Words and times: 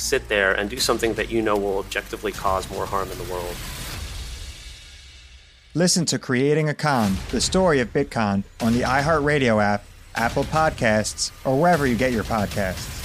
sit 0.00 0.28
there 0.28 0.52
and 0.52 0.68
do 0.70 0.78
something 0.78 1.14
that 1.14 1.30
you 1.30 1.42
know 1.42 1.56
will 1.56 1.78
objectively 1.78 2.32
cause 2.32 2.70
more 2.70 2.86
harm 2.86 3.10
in 3.10 3.18
the 3.18 3.24
world. 3.24 3.56
Listen 5.74 6.04
to 6.06 6.18
Creating 6.18 6.68
a 6.68 6.74
Con, 6.74 7.14
the 7.30 7.40
story 7.40 7.78
of 7.78 7.92
Bitcon, 7.92 8.42
on 8.60 8.72
the 8.72 8.80
iHeartRadio 8.80 9.62
app, 9.62 9.84
Apple 10.16 10.44
Podcasts, 10.44 11.30
or 11.44 11.60
wherever 11.60 11.86
you 11.86 11.94
get 11.94 12.10
your 12.12 12.24
podcasts. 12.24 12.96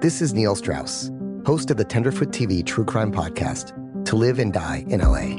This 0.00 0.22
is 0.22 0.32
Neil 0.32 0.56
Strauss, 0.56 1.10
host 1.44 1.70
of 1.70 1.76
the 1.76 1.84
Tenderfoot 1.84 2.30
TV 2.30 2.64
True 2.64 2.84
Crime 2.84 3.12
Podcast, 3.12 3.74
To 4.06 4.16
Live 4.16 4.38
and 4.38 4.52
Die 4.52 4.84
in 4.88 5.00
LA. 5.00 5.36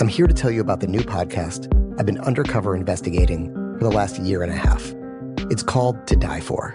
I'm 0.00 0.08
here 0.08 0.26
to 0.26 0.34
tell 0.34 0.50
you 0.50 0.62
about 0.62 0.80
the 0.80 0.86
new 0.86 1.00
podcast 1.00 1.68
I've 1.98 2.06
been 2.06 2.18
undercover 2.20 2.74
investigating 2.74 3.52
for 3.78 3.84
the 3.84 3.90
last 3.90 4.18
year 4.18 4.42
and 4.42 4.50
a 4.50 4.56
half. 4.56 4.94
It's 5.50 5.62
called 5.62 6.06
To 6.06 6.16
Die 6.16 6.40
For. 6.40 6.74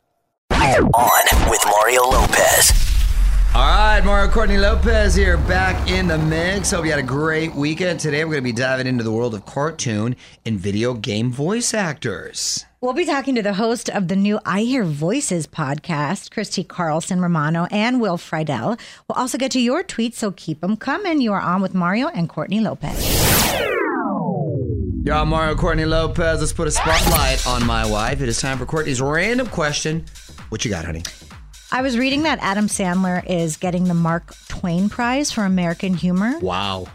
On 0.53 1.49
with 1.49 1.63
Mario 1.65 2.03
Lopez. 2.03 2.73
All 3.55 3.61
right, 3.61 4.01
Mario 4.03 4.29
Courtney 4.29 4.57
Lopez 4.57 5.15
here, 5.15 5.37
back 5.37 5.89
in 5.89 6.07
the 6.07 6.17
mix. 6.17 6.71
Hope 6.71 6.83
you 6.83 6.91
had 6.91 6.99
a 6.99 7.03
great 7.03 7.55
weekend. 7.55 8.01
Today, 8.01 8.25
we're 8.25 8.31
going 8.31 8.43
to 8.43 8.49
be 8.49 8.51
diving 8.51 8.85
into 8.85 9.03
the 9.03 9.11
world 9.13 9.33
of 9.33 9.45
cartoon 9.45 10.15
and 10.45 10.59
video 10.59 10.93
game 10.93 11.31
voice 11.31 11.73
actors. 11.73 12.65
We'll 12.81 12.93
be 12.93 13.05
talking 13.05 13.33
to 13.35 13.41
the 13.41 13.53
host 13.53 13.89
of 13.89 14.09
the 14.09 14.15
new 14.15 14.39
I 14.45 14.61
Hear 14.61 14.83
Voices 14.83 15.47
podcast, 15.47 16.31
Christy 16.31 16.65
Carlson 16.65 17.21
Romano 17.21 17.67
and 17.71 18.01
Will 18.01 18.17
Friedle. 18.17 18.77
We'll 19.07 19.17
also 19.17 19.37
get 19.37 19.51
to 19.51 19.59
your 19.61 19.83
tweets, 19.83 20.15
so 20.15 20.31
keep 20.31 20.59
them 20.59 20.75
coming. 20.75 21.21
You 21.21 21.31
are 21.31 21.41
on 21.41 21.61
with 21.61 21.73
Mario 21.73 22.07
and 22.07 22.27
Courtney 22.27 22.59
Lopez. 22.59 23.07
Y'all, 25.03 25.25
Mario 25.25 25.55
Courtney 25.55 25.85
Lopez. 25.85 26.41
Let's 26.41 26.53
put 26.53 26.67
a 26.67 26.71
spotlight 26.71 27.47
on 27.47 27.65
my 27.65 27.89
wife. 27.89 28.21
It 28.21 28.29
is 28.29 28.39
time 28.39 28.59
for 28.59 28.67
Courtney's 28.67 29.01
random 29.01 29.47
question. 29.47 30.05
What 30.51 30.65
you 30.65 30.69
got, 30.69 30.83
honey? 30.83 31.01
I 31.71 31.81
was 31.81 31.97
reading 31.97 32.23
that 32.23 32.37
Adam 32.41 32.67
Sandler 32.67 33.25
is 33.25 33.55
getting 33.55 33.85
the 33.85 33.93
Mark 33.93 34.35
Twain 34.49 34.89
Prize 34.89 35.31
for 35.31 35.45
American 35.45 35.93
humor. 35.93 36.37
Wow. 36.39 36.87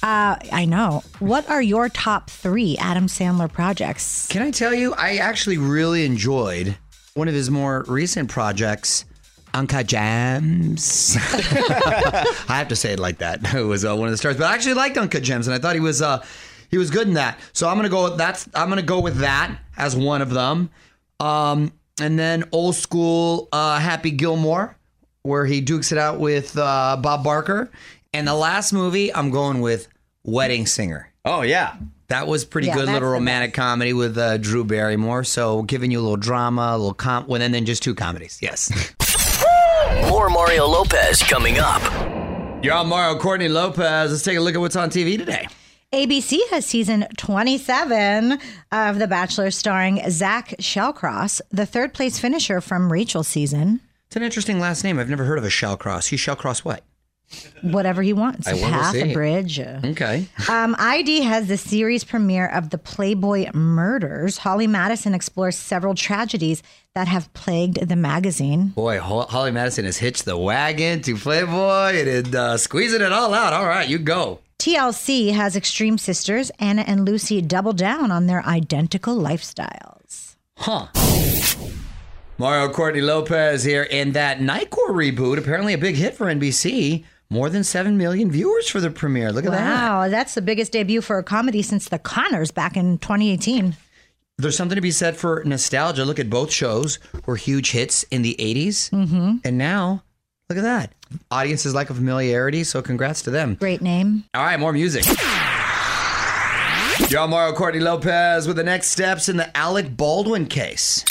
Uh, 0.00 0.36
I 0.52 0.64
know. 0.64 1.02
What 1.18 1.50
are 1.50 1.60
your 1.60 1.88
top 1.88 2.30
three 2.30 2.76
Adam 2.78 3.08
Sandler 3.08 3.52
projects? 3.52 4.28
Can 4.28 4.42
I 4.42 4.52
tell 4.52 4.72
you, 4.72 4.94
I 4.94 5.16
actually 5.16 5.58
really 5.58 6.04
enjoyed 6.04 6.78
one 7.14 7.26
of 7.26 7.34
his 7.34 7.50
more 7.50 7.84
recent 7.88 8.30
projects, 8.30 9.06
Uncut 9.54 9.88
Gems. 9.88 11.16
I 11.20 12.24
have 12.46 12.68
to 12.68 12.76
say 12.76 12.92
it 12.92 13.00
like 13.00 13.18
that. 13.18 13.40
It 13.56 13.62
was 13.64 13.84
uh, 13.84 13.96
one 13.96 14.06
of 14.06 14.12
the 14.12 14.18
stars, 14.18 14.36
but 14.36 14.44
I 14.46 14.54
actually 14.54 14.74
liked 14.74 14.96
Uncut 14.96 15.24
Gems, 15.24 15.48
and 15.48 15.54
I 15.54 15.58
thought 15.58 15.74
he 15.74 15.80
was 15.80 16.00
uh, 16.00 16.24
he 16.70 16.78
was 16.78 16.90
good 16.90 17.08
in 17.08 17.14
that. 17.14 17.40
So 17.54 17.68
I'm 17.68 17.74
gonna 17.76 17.88
go. 17.88 18.04
With, 18.04 18.18
That's 18.18 18.48
I'm 18.54 18.68
gonna 18.68 18.82
go 18.82 19.00
with 19.00 19.16
that 19.16 19.58
as 19.76 19.96
one 19.96 20.22
of 20.22 20.30
them. 20.30 20.70
Um, 21.18 21.72
and 22.00 22.18
then 22.18 22.44
old 22.52 22.74
school 22.74 23.48
uh, 23.52 23.78
Happy 23.78 24.10
Gilmore, 24.10 24.76
where 25.22 25.46
he 25.46 25.60
dukes 25.60 25.92
it 25.92 25.98
out 25.98 26.18
with 26.20 26.56
uh, 26.58 26.96
Bob 27.00 27.24
Barker. 27.24 27.70
And 28.12 28.28
the 28.28 28.34
last 28.34 28.72
movie, 28.72 29.12
I'm 29.14 29.30
going 29.30 29.60
with 29.60 29.88
Wedding 30.24 30.66
Singer. 30.66 31.10
Oh 31.24 31.42
yeah, 31.42 31.76
that 32.08 32.26
was 32.26 32.44
pretty 32.44 32.68
Yeah, 32.68 32.74
good 32.74 32.86
little 32.86 33.00
the 33.00 33.06
romantic 33.06 33.54
comedy 33.54 33.92
with 33.92 34.16
uh, 34.18 34.36
Drew 34.38 34.64
Barrymore. 34.64 35.24
So 35.24 35.62
giving 35.62 35.90
you 35.90 35.98
a 35.98 36.02
little 36.02 36.16
drama, 36.16 36.70
a 36.72 36.76
little 36.78 36.94
com, 36.94 37.26
well, 37.26 37.40
and 37.42 37.52
then 37.52 37.64
just 37.64 37.82
two 37.82 37.94
comedies. 37.94 38.38
Yes. 38.42 38.70
More 40.10 40.28
Mario 40.30 40.66
Lopez 40.66 41.22
coming 41.22 41.58
up. 41.58 41.82
You're 42.64 42.74
on 42.74 42.88
Mario 42.88 43.18
Courtney 43.18 43.48
Lopez. 43.48 44.10
Let's 44.10 44.22
take 44.22 44.38
a 44.38 44.40
look 44.40 44.54
at 44.54 44.60
what's 44.60 44.76
on 44.76 44.90
TV 44.90 45.18
today. 45.18 45.46
ABC 45.94 46.40
has 46.50 46.66
season 46.66 47.06
27 47.18 48.36
of 48.72 48.98
The 48.98 49.06
Bachelor 49.06 49.52
starring 49.52 50.00
Zach 50.10 50.48
Shallcross, 50.58 51.40
the 51.52 51.66
third 51.66 51.94
place 51.94 52.18
finisher 52.18 52.60
from 52.60 52.90
Rachel's 52.90 53.28
season. 53.28 53.78
It's 54.08 54.16
an 54.16 54.24
interesting 54.24 54.58
last 54.58 54.82
name. 54.82 54.98
I've 54.98 55.08
never 55.08 55.22
heard 55.22 55.38
of 55.38 55.44
a 55.44 55.48
Shallcross. 55.50 56.08
He 56.08 56.16
Shallcross 56.16 56.64
what? 56.64 56.82
Whatever 57.62 58.02
he 58.02 58.12
wants. 58.12 58.48
I 58.48 58.54
A 58.56 58.60
path, 58.60 58.94
a 58.96 59.12
bridge. 59.14 59.60
Okay. 59.60 60.26
Um, 60.50 60.74
ID 60.80 61.20
has 61.22 61.46
the 61.46 61.56
series 61.56 62.02
premiere 62.02 62.48
of 62.48 62.70
the 62.70 62.78
Playboy 62.78 63.52
Murders. 63.54 64.38
Holly 64.38 64.66
Madison 64.66 65.14
explores 65.14 65.56
several 65.56 65.94
tragedies 65.94 66.60
that 66.96 67.06
have 67.06 67.32
plagued 67.34 67.88
the 67.88 67.96
magazine. 67.96 68.68
Boy, 68.70 68.98
Ho- 68.98 69.22
Holly 69.30 69.52
Madison 69.52 69.84
has 69.84 69.98
hitched 69.98 70.24
the 70.24 70.36
wagon 70.36 71.02
to 71.02 71.14
Playboy 71.16 71.98
and 72.00 72.08
is 72.08 72.34
uh, 72.34 72.58
squeezing 72.58 73.00
it 73.00 73.12
all 73.12 73.32
out. 73.32 73.52
All 73.52 73.66
right, 73.66 73.88
you 73.88 73.98
go. 74.00 74.40
TLC 74.64 75.34
has 75.34 75.56
Extreme 75.56 75.98
Sisters. 75.98 76.50
Anna 76.58 76.84
and 76.86 77.04
Lucy 77.04 77.42
double 77.42 77.74
down 77.74 78.10
on 78.10 78.28
their 78.28 78.42
identical 78.46 79.14
lifestyles. 79.14 80.36
Huh. 80.56 80.86
Mario 82.38 82.72
Courtney 82.72 83.02
Lopez 83.02 83.62
here. 83.62 83.82
in 83.82 84.12
that 84.12 84.40
Night 84.40 84.70
Court 84.70 84.92
reboot, 84.92 85.36
apparently 85.36 85.74
a 85.74 85.78
big 85.78 85.96
hit 85.96 86.14
for 86.14 86.28
NBC. 86.28 87.04
More 87.28 87.50
than 87.50 87.62
7 87.62 87.98
million 87.98 88.30
viewers 88.30 88.66
for 88.70 88.80
the 88.80 88.88
premiere. 88.88 89.32
Look 89.32 89.44
at 89.44 89.50
that. 89.50 89.82
Wow, 89.82 90.08
that's 90.08 90.32
the 90.32 90.40
biggest 90.40 90.72
debut 90.72 91.02
for 91.02 91.18
a 91.18 91.22
comedy 91.22 91.60
since 91.60 91.90
The 91.90 91.98
Conners 91.98 92.50
back 92.50 92.74
in 92.74 92.96
2018. 92.96 93.76
There's 94.38 94.56
something 94.56 94.76
to 94.76 94.80
be 94.80 94.92
said 94.92 95.14
for 95.14 95.42
nostalgia. 95.44 96.06
Look 96.06 96.18
at 96.18 96.30
both 96.30 96.50
shows 96.50 96.98
were 97.26 97.36
huge 97.36 97.72
hits 97.72 98.04
in 98.04 98.22
the 98.22 98.34
80s. 98.38 98.88
Mm-hmm. 98.88 99.36
And 99.44 99.58
now, 99.58 100.04
look 100.48 100.58
at 100.58 100.62
that. 100.62 100.92
Audiences 101.30 101.74
like 101.74 101.90
a 101.90 101.94
familiarity, 101.94 102.64
so 102.64 102.82
congrats 102.82 103.22
to 103.22 103.30
them. 103.30 103.54
Great 103.54 103.80
name. 103.80 104.24
All 104.34 104.44
right, 104.44 104.58
more 104.58 104.72
music. 104.72 105.04
Y'all, 107.10 107.28
Mario 107.28 107.54
Courtney 107.54 107.80
Lopez 107.80 108.46
with 108.46 108.56
the 108.56 108.64
next 108.64 108.88
steps 108.88 109.28
in 109.28 109.36
the 109.36 109.56
Alec 109.56 109.96
Baldwin 109.96 110.46
case. 110.46 111.04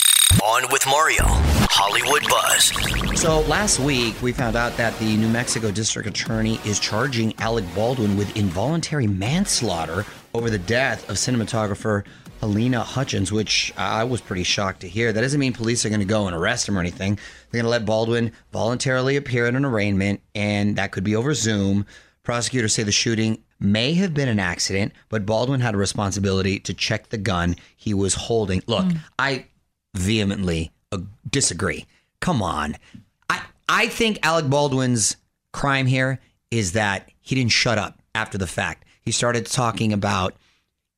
On 0.43 0.63
with 0.71 0.85
Mario. 0.87 1.23
Hollywood 1.75 2.23
Buzz. 2.29 3.19
So 3.19 3.41
last 3.41 3.79
week, 3.79 4.19
we 4.21 4.31
found 4.31 4.55
out 4.55 4.75
that 4.77 4.97
the 4.99 5.17
New 5.17 5.29
Mexico 5.29 5.71
District 5.71 6.07
Attorney 6.07 6.59
is 6.65 6.79
charging 6.79 7.33
Alec 7.39 7.65
Baldwin 7.75 8.17
with 8.17 8.35
involuntary 8.35 9.07
manslaughter 9.07 10.05
over 10.33 10.49
the 10.49 10.59
death 10.59 11.09
of 11.09 11.15
cinematographer 11.15 12.03
Halyna 12.43 12.83
Hutchins, 12.83 13.31
which 13.31 13.73
I 13.77 14.03
was 14.03 14.19
pretty 14.19 14.43
shocked 14.43 14.81
to 14.81 14.89
hear. 14.89 15.13
That 15.13 15.21
doesn't 15.21 15.39
mean 15.39 15.53
police 15.53 15.85
are 15.85 15.89
going 15.89 16.01
to 16.01 16.05
go 16.05 16.27
and 16.27 16.35
arrest 16.35 16.67
him 16.67 16.77
or 16.77 16.81
anything. 16.81 17.15
They're 17.15 17.61
going 17.61 17.63
to 17.63 17.69
let 17.69 17.85
Baldwin 17.85 18.33
voluntarily 18.51 19.15
appear 19.15 19.45
at 19.45 19.55
an 19.55 19.63
arraignment, 19.63 20.21
and 20.35 20.75
that 20.75 20.91
could 20.91 21.05
be 21.05 21.15
over 21.15 21.33
Zoom. 21.33 21.85
Prosecutors 22.23 22.73
say 22.73 22.83
the 22.83 22.91
shooting 22.91 23.41
may 23.61 23.93
have 23.93 24.13
been 24.13 24.27
an 24.27 24.39
accident, 24.39 24.91
but 25.07 25.25
Baldwin 25.25 25.61
had 25.61 25.73
a 25.73 25.77
responsibility 25.77 26.59
to 26.59 26.73
check 26.73 27.09
the 27.09 27.17
gun 27.17 27.55
he 27.77 27.93
was 27.93 28.13
holding. 28.13 28.61
Look, 28.67 28.85
mm. 28.85 28.97
I 29.17 29.45
vehemently 29.95 30.73
disagree. 31.29 31.85
Come 32.19 32.41
on. 32.41 32.75
I, 33.29 33.41
I 33.69 33.87
think 33.87 34.19
Alec 34.21 34.49
Baldwin's 34.49 35.15
crime 35.53 35.85
here 35.85 36.19
is 36.51 36.73
that 36.73 37.09
he 37.21 37.35
didn't 37.35 37.53
shut 37.53 37.77
up 37.77 37.99
after 38.13 38.37
the 38.37 38.47
fact. 38.47 38.83
He 39.01 39.11
started 39.11 39.45
talking 39.45 39.93
about 39.93 40.35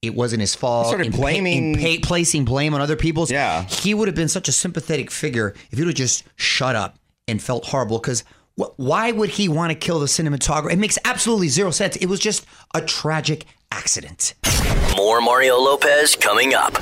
it 0.07 0.15
wasn't 0.15 0.41
his 0.41 0.55
fault. 0.55 0.85
He 0.85 0.89
started 0.89 1.05
and 1.07 1.15
pa- 1.15 1.21
blaming- 1.21 1.75
and 1.75 2.01
pa- 2.01 2.07
placing 2.07 2.45
blame 2.45 2.73
on 2.73 2.81
other 2.81 2.95
people's. 2.95 3.31
Yeah. 3.31 3.63
He 3.63 3.93
would 3.93 4.07
have 4.07 4.15
been 4.15 4.29
such 4.29 4.47
a 4.47 4.51
sympathetic 4.51 5.11
figure 5.11 5.53
if 5.71 5.77
he 5.77 5.83
would 5.83 5.89
have 5.89 5.95
just 5.95 6.23
shut 6.35 6.75
up 6.75 6.97
and 7.27 7.41
felt 7.41 7.65
horrible 7.65 7.99
because. 7.99 8.23
wh- 8.57 8.77
Why 8.77 9.11
would 9.11 9.31
he 9.31 9.49
want 9.49 9.71
to 9.71 9.75
kill 9.75 9.99
the 9.99 10.05
cinematographer? 10.05 10.71
It 10.71 10.79
makes 10.79 10.97
absolutely 11.05 11.49
zero 11.49 11.71
sense. 11.71 11.95
It 11.97 12.05
was 12.07 12.19
just 12.19 12.45
a 12.73 12.81
tragic 12.81 13.45
accident. 13.71 14.33
More 14.95 15.19
Mario 15.21 15.57
Lopez 15.57 16.15
coming 16.15 16.53
up. 16.53 16.73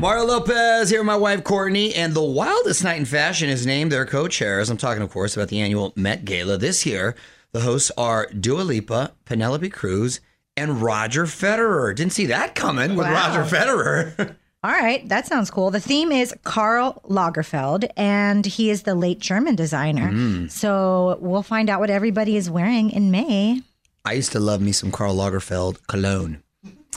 Mario 0.00 0.24
Lopez 0.26 0.90
here 0.90 1.00
with 1.00 1.06
my 1.06 1.16
wife 1.16 1.42
Courtney, 1.42 1.92
and 1.94 2.14
the 2.14 2.22
wildest 2.22 2.84
night 2.84 2.98
in 2.98 3.04
fashion 3.04 3.48
is 3.48 3.66
named 3.66 3.90
their 3.90 4.06
co-chairs. 4.06 4.70
I'm 4.70 4.76
talking, 4.76 5.02
of 5.02 5.10
course, 5.10 5.36
about 5.36 5.48
the 5.48 5.60
annual 5.60 5.92
Met 5.96 6.24
Gala 6.24 6.56
this 6.56 6.86
year. 6.86 7.16
The 7.52 7.60
hosts 7.62 7.90
are 7.96 8.28
Dua 8.38 8.60
Lipa, 8.62 9.12
Penelope 9.24 9.70
Cruz, 9.70 10.20
and 10.58 10.82
Roger 10.82 11.24
Federer. 11.24 11.94
Didn't 11.94 12.12
see 12.12 12.26
that 12.26 12.54
coming 12.54 12.96
with 12.96 13.06
Wow. 13.06 13.14
Roger 13.36 13.56
Federer. 13.56 14.36
All 14.64 14.72
right, 14.72 15.08
that 15.08 15.26
sounds 15.26 15.50
cool. 15.52 15.70
The 15.70 15.78
theme 15.80 16.10
is 16.10 16.34
Karl 16.42 17.00
Lagerfeld, 17.08 17.88
and 17.96 18.44
he 18.44 18.70
is 18.70 18.82
the 18.82 18.96
late 18.96 19.20
German 19.20 19.54
designer. 19.54 20.10
Mm. 20.10 20.50
So 20.50 21.16
we'll 21.20 21.44
find 21.44 21.70
out 21.70 21.78
what 21.78 21.90
everybody 21.90 22.36
is 22.36 22.50
wearing 22.50 22.90
in 22.90 23.12
May. 23.12 23.62
I 24.04 24.14
used 24.14 24.32
to 24.32 24.40
love 24.40 24.60
me 24.60 24.72
some 24.72 24.90
Karl 24.90 25.14
Lagerfeld 25.14 25.86
cologne. 25.86 26.42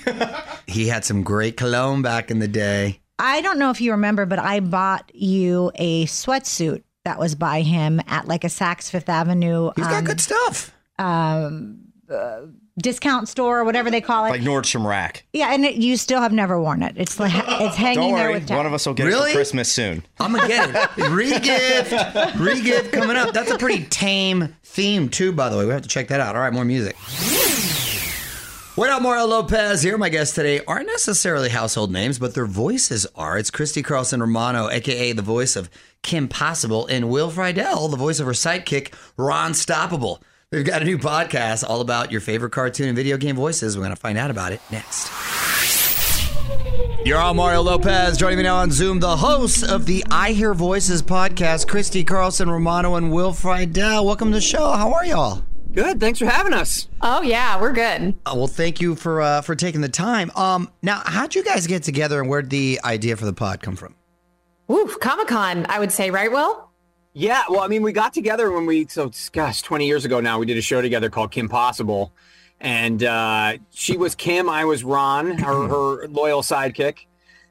he 0.67 0.87
had 0.87 1.05
some 1.05 1.21
great 1.21 1.55
cologne 1.55 2.01
back 2.01 2.31
in 2.31 2.39
the 2.39 2.47
day. 2.47 2.99
I 3.19 3.41
don't 3.41 3.59
know 3.59 3.69
if 3.69 3.79
you 3.79 3.91
remember, 3.91 4.25
but 4.25 4.39
I 4.39 4.59
bought 4.59 5.11
you 5.13 5.71
a 5.75 6.05
sweatsuit 6.07 6.81
that 7.05 7.19
was 7.19 7.35
by 7.35 7.61
him 7.61 8.01
at 8.07 8.27
like 8.27 8.43
a 8.43 8.47
Saks 8.47 8.89
Fifth 8.89 9.09
Avenue. 9.09 9.69
He's 9.75 9.87
got 9.87 10.03
good 10.03 10.19
stuff. 10.19 10.73
Um, 10.97 11.81
uh, 12.11 12.41
discount 12.81 13.27
store 13.29 13.59
or 13.59 13.63
whatever 13.63 13.89
they 13.91 14.01
call 14.01 14.25
it. 14.25 14.29
Like 14.29 14.41
Nordstrom 14.41 14.85
Rack. 14.85 15.23
yeah, 15.33 15.53
and 15.53 15.63
it, 15.65 15.75
you 15.75 15.97
still 15.97 16.21
have 16.21 16.33
never 16.33 16.59
worn 16.61 16.83
it. 16.83 16.93
It's 16.97 17.19
like 17.19 17.31
it's 17.35 17.75
hanging 17.75 18.09
Don't 18.09 18.15
there 18.15 18.29
worry, 18.31 18.39
with 18.39 18.49
one 18.49 18.65
of 18.65 18.73
us 18.73 18.85
will 18.85 18.93
get 18.93 19.07
it 19.07 19.13
for 19.13 19.31
Christmas 19.31 19.71
soon. 19.71 20.03
I'm 20.19 20.33
gonna 20.33 20.47
get 20.47 20.69
it. 20.69 20.75
Regift. 21.11 22.31
Regift 22.33 22.91
coming 22.91 23.15
up. 23.17 23.33
That's 23.33 23.51
a 23.51 23.57
pretty 23.57 23.85
tame 23.85 24.55
theme 24.63 25.09
too, 25.09 25.31
by 25.31 25.49
the 25.49 25.57
way. 25.57 25.65
We 25.65 25.71
have 25.71 25.81
to 25.83 25.89
check 25.89 26.07
that 26.09 26.19
out. 26.19 26.35
All 26.35 26.41
right, 26.41 26.53
more 26.53 26.65
music. 26.65 26.95
What 28.75 28.89
up, 28.89 29.01
Mario 29.01 29.25
Lopez 29.25 29.83
here. 29.83 29.97
My 29.97 30.07
guests 30.07 30.33
today 30.33 30.61
aren't 30.65 30.87
necessarily 30.87 31.49
household 31.49 31.91
names, 31.91 32.17
but 32.17 32.33
their 32.33 32.45
voices 32.45 33.05
are. 33.15 33.37
It's 33.37 33.51
Christy 33.51 33.83
Carlson 33.83 34.21
Romano, 34.21 34.69
aka 34.69 35.11
the 35.11 35.21
voice 35.21 35.57
of 35.57 35.69
Kim 36.03 36.29
Possible, 36.29 36.87
and 36.87 37.09
Will 37.09 37.29
Friedle, 37.29 37.91
the 37.91 37.97
voice 37.97 38.19
of 38.21 38.25
her 38.27 38.31
sidekick, 38.31 38.93
Ron 39.17 39.51
Stoppable. 39.51 40.21
They've 40.51 40.65
got 40.65 40.81
a 40.81 40.85
new 40.85 40.97
podcast 40.97 41.63
all 41.65 41.79
about 41.79 42.11
your 42.11 42.19
favorite 42.19 42.49
cartoon 42.49 42.89
and 42.89 42.95
video 42.97 43.15
game 43.15 43.37
voices. 43.37 43.77
We're 43.77 43.83
going 43.85 43.95
to 43.95 44.01
find 44.01 44.17
out 44.17 44.29
about 44.29 44.51
it 44.51 44.59
next. 44.69 45.09
You're 47.05 47.19
on 47.19 47.37
Mario 47.37 47.61
Lopez. 47.61 48.17
Joining 48.17 48.35
me 48.37 48.43
now 48.43 48.57
on 48.57 48.69
Zoom, 48.69 48.99
the 48.99 49.15
hosts 49.15 49.63
of 49.63 49.85
the 49.85 50.03
I 50.11 50.33
Hear 50.33 50.53
Voices 50.53 51.01
podcast, 51.01 51.69
Christy 51.69 52.03
Carlson 52.03 52.49
Romano 52.49 52.95
and 52.95 53.13
Will 53.13 53.31
Friedle. 53.31 54.03
Welcome 54.03 54.31
to 54.31 54.35
the 54.35 54.41
show. 54.41 54.73
How 54.73 54.91
are 54.91 55.05
y'all? 55.05 55.41
Good. 55.71 56.01
Thanks 56.01 56.19
for 56.19 56.25
having 56.25 56.51
us. 56.51 56.89
Oh 57.01 57.21
yeah, 57.21 57.57
we're 57.61 57.71
good. 57.71 58.13
Uh, 58.25 58.33
well, 58.35 58.47
thank 58.47 58.81
you 58.81 58.95
for 58.95 59.21
uh, 59.21 59.39
for 59.39 59.55
taking 59.55 59.79
the 59.79 59.87
time. 59.87 60.31
Um, 60.35 60.69
now, 60.81 61.01
how'd 61.05 61.33
you 61.33 61.45
guys 61.45 61.65
get 61.65 61.83
together, 61.83 62.19
and 62.19 62.29
where'd 62.29 62.49
the 62.49 62.81
idea 62.83 63.15
for 63.15 63.23
the 63.23 63.31
pod 63.31 63.61
come 63.61 63.77
from? 63.77 63.95
Ooh, 64.69 64.93
Comic 64.99 65.29
Con, 65.29 65.65
I 65.69 65.79
would 65.79 65.93
say, 65.93 66.11
right, 66.11 66.29
Will? 66.29 66.70
Yeah, 67.13 67.43
well, 67.49 67.59
I 67.59 67.67
mean, 67.67 67.81
we 67.81 67.91
got 67.91 68.13
together 68.13 68.51
when 68.51 68.65
we 68.65 68.87
so 68.87 69.11
gosh, 69.33 69.61
twenty 69.61 69.85
years 69.85 70.05
ago 70.05 70.21
now. 70.21 70.39
We 70.39 70.45
did 70.45 70.57
a 70.57 70.61
show 70.61 70.81
together 70.81 71.09
called 71.09 71.31
Kim 71.31 71.49
Possible, 71.49 72.13
and 72.61 73.03
uh, 73.03 73.57
she 73.73 73.97
was 73.97 74.15
Kim, 74.15 74.49
I 74.49 74.63
was 74.63 74.83
Ron, 74.85 75.37
her 75.39 75.67
her 75.67 76.07
loyal 76.07 76.41
sidekick. 76.41 76.99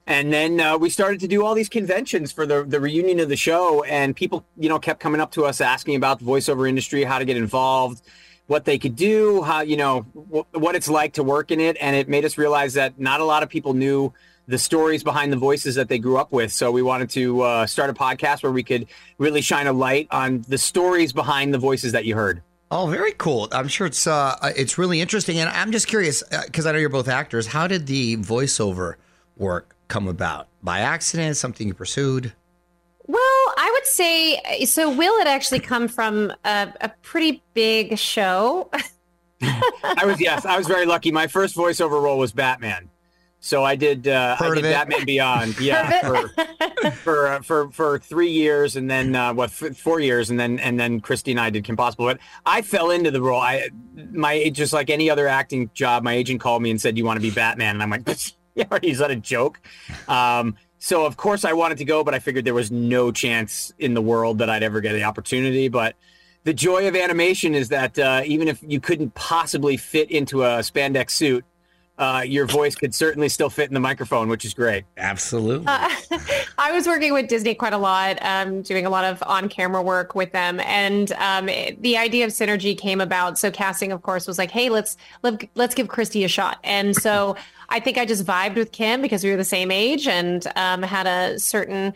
And 0.07 0.33
then 0.33 0.61
uh, 0.61 0.77
we 0.79 0.91
started 0.91 1.21
to 1.21 1.29
do 1.29 1.45
all 1.45 1.55
these 1.55 1.69
conventions 1.69 2.33
for 2.33 2.47
the 2.47 2.65
the 2.65 2.81
reunion 2.81 3.21
of 3.21 3.29
the 3.29 3.37
show, 3.37 3.85
and 3.85 4.17
people, 4.17 4.47
you 4.57 4.71
know, 4.71 4.79
kept 4.79 4.99
coming 4.99 5.21
up 5.21 5.31
to 5.33 5.45
us 5.45 5.61
asking 5.61 5.95
about 5.95 6.21
the 6.21 6.25
voiceover 6.25 6.67
industry, 6.67 7.05
how 7.05 7.19
to 7.19 7.27
get 7.27 7.37
involved, 7.37 8.01
what 8.47 8.65
they 8.65 8.79
could 8.79 8.97
do, 8.97 9.43
how 9.43 9.61
you 9.61 9.77
know 9.77 10.01
wh- 10.33 10.55
what 10.55 10.75
it's 10.75 10.89
like 10.89 11.13
to 11.13 11.23
work 11.23 11.51
in 11.51 11.61
it, 11.61 11.77
and 11.83 11.95
it 11.95 12.09
made 12.09 12.25
us 12.25 12.39
realize 12.39 12.73
that 12.75 12.99
not 12.99 13.21
a 13.21 13.25
lot 13.25 13.43
of 13.43 13.51
people 13.51 13.75
knew 13.75 14.11
the 14.51 14.59
stories 14.59 15.03
behind 15.03 15.33
the 15.33 15.37
voices 15.37 15.77
that 15.77 15.89
they 15.89 15.99
grew 15.99 16.19
up 16.19 16.33
with. 16.33 16.53
So 16.53 16.71
we 16.71 16.83
wanted 16.83 17.09
to 17.11 17.43
uh, 17.43 17.67
start 17.67 17.89
a 17.89 17.95
podcast 17.95 18.43
where 18.43 18.53
we 18.53 18.63
could 18.63 18.87
really 19.19 19.41
shine 19.41 19.67
a 19.67 19.73
light 19.73 20.09
on 20.11 20.45
the 20.49 20.59
stories 20.59 21.13
behind 21.13 21.55
the 21.55 21.59
voices 21.59 21.93
that 21.93 22.05
you 22.05 22.15
heard. 22.15 22.43
Oh, 22.73 22.87
very 22.87 23.13
cool. 23.13 23.49
I'm 23.53 23.69
sure 23.69 23.87
it's 23.87 24.07
uh, 24.07 24.37
it's 24.57 24.79
really 24.79 25.01
interesting, 25.01 25.39
and 25.39 25.49
I'm 25.51 25.73
just 25.73 25.89
curious 25.89 26.23
because 26.47 26.67
I 26.67 26.73
know 26.73 26.79
you're 26.79 26.89
both 26.89 27.09
actors. 27.09 27.49
How 27.49 27.67
did 27.67 27.87
the 27.87 28.17
voiceover 28.19 28.95
work 29.37 29.75
come 29.89 30.07
about? 30.07 30.47
By 30.63 30.81
accident? 30.81 31.37
Something 31.37 31.67
you 31.67 31.75
pursued? 31.75 32.33
Well, 33.07 33.21
I 33.57 33.71
would 33.73 33.87
say 33.87 34.65
so. 34.67 34.91
Will 34.95 35.19
had 35.19 35.27
actually 35.27 35.61
come 35.61 35.89
from 35.89 36.33
a, 36.45 36.73
a 36.81 36.91
pretty 37.03 37.43
big 37.55 37.99
show. 37.99 38.71
I 39.43 40.05
was 40.05 40.21
yes, 40.21 40.45
I 40.45 40.57
was 40.59 40.67
very 40.67 40.87
lucky. 40.87 41.11
My 41.11 41.27
first 41.27 41.57
voiceover 41.57 42.03
role 42.03 42.19
was 42.19 42.33
Batman. 42.33 42.90
So 43.43 43.65
I 43.65 43.75
did. 43.75 44.07
Uh, 44.07 44.37
I 44.39 44.49
did 44.51 44.59
of 44.59 44.65
it? 44.67 44.73
Batman 44.73 45.07
Beyond. 45.07 45.57
Yeah, 45.61 46.01
for 46.01 46.29
for, 47.03 47.27
uh, 47.27 47.43
for 47.43 47.71
for 47.71 47.99
three 47.99 48.31
years, 48.31 48.77
and 48.77 48.91
then 48.91 49.17
uh, 49.17 49.33
what? 49.33 49.51
F- 49.51 49.77
four 49.77 49.99
years, 49.99 50.29
and 50.29 50.39
then 50.39 50.59
and 50.59 50.79
then 50.79 51.01
Christy 51.01 51.31
and 51.31 51.41
I 51.41 51.49
did 51.51 51.65
Kim 51.65 51.77
Possible. 51.77 52.05
But 52.05 52.19
I 52.45 52.61
fell 52.63 52.91
into 52.91 53.11
the 53.11 53.23
role. 53.23 53.41
I 53.41 53.71
my 54.13 54.51
just 54.51 54.73
like 54.75 54.91
any 54.91 55.09
other 55.09 55.27
acting 55.27 55.71
job. 55.73 56.03
My 56.03 56.13
agent 56.13 56.41
called 56.41 56.63
me 56.63 56.71
and 56.71 56.81
said, 56.81 56.99
"You 56.99 57.05
want 57.07 57.17
to 57.17 57.23
be 57.23 57.31
Batman?" 57.31 57.77
And 57.77 57.83
I'm 57.83 57.91
like, 57.91 58.03
"Yeah, 58.55 58.67
is 58.83 58.99
that 58.99 59.11
a 59.11 59.17
joke?" 59.17 59.59
Um, 60.07 60.57
so 60.79 61.07
of 61.07 61.17
course 61.17 61.45
I 61.45 61.55
wanted 61.55 61.79
to 61.79 61.85
go, 61.85 62.05
but 62.05 62.15
I 62.15 62.19
figured 62.19 62.45
there 62.45 62.55
was 62.55 62.71
no 62.71 63.11
chance 63.11 63.73
in 63.79 63.95
the 63.95 64.03
world 64.03 64.39
that 64.39 64.51
I'd 64.51 64.63
ever 64.63 64.81
get 64.81 64.93
the 64.93 65.05
opportunity. 65.05 65.69
But 65.69 65.97
the 66.45 66.55
joy 66.55 66.89
of 66.89 66.97
animation 66.97 67.55
is 67.55 67.69
that 67.69 67.99
uh, 67.99 68.23
even 68.25 68.49
if 68.49 68.63
you 68.63 68.81
couldn't 68.81 69.15
possibly 69.15 69.77
fit 69.77 70.11
into 70.11 70.43
a 70.43 70.61
spandex 70.61 71.11
suit, 71.11 71.45
uh, 72.01 72.23
your 72.27 72.47
voice 72.47 72.75
could 72.75 72.95
certainly 72.95 73.29
still 73.29 73.51
fit 73.51 73.69
in 73.69 73.75
the 73.75 73.81
microphone, 73.81 74.29
which 74.29 74.45
is 74.47 74.55
great. 74.55 74.85
Absolutely. 74.97 75.67
Uh, 75.69 75.91
I 76.59 76.73
was 76.73 76.87
working 76.87 77.13
with 77.13 77.29
Disney 77.29 77.55
quite 77.55 77.75
a 77.75 77.79
lot, 77.79 78.19
um, 78.23 78.63
doing 78.63 78.87
a 78.87 78.91
lot 78.91 79.05
of 79.05 79.23
on-camera 79.27 79.83
work 79.83 80.15
with 80.15 80.33
them, 80.33 80.61
and 80.61 81.13
um, 81.13 81.49
it- 81.51 81.81
the 81.83 81.99
idea 81.99 82.25
of 82.25 82.31
synergy 82.31 82.77
came 82.77 83.01
about. 83.03 83.39
So 83.39 83.51
casting, 83.51 83.93
of 83.93 84.01
course, 84.03 84.27
was 84.27 84.39
like, 84.39 84.51
"Hey, 84.51 84.71
let's 84.71 84.97
let, 85.23 85.45
let's 85.55 85.75
give 85.75 85.89
Christy 85.89 86.25
a 86.25 86.29
shot." 86.29 86.59
And 86.65 86.97
so 86.97 87.37
I 87.69 87.81
think 87.81 87.99
I 87.99 88.07
just 88.07 88.25
vibed 88.25 88.57
with 88.57 88.73
Kim 88.73 89.03
because 89.03 89.23
we 89.23 89.31
were 89.31 89.37
the 89.37 89.45
same 89.45 89.71
age 89.71 90.09
and 90.09 90.45
um, 90.57 90.83
had 90.83 91.07
a 91.07 91.39
certain, 91.39 91.93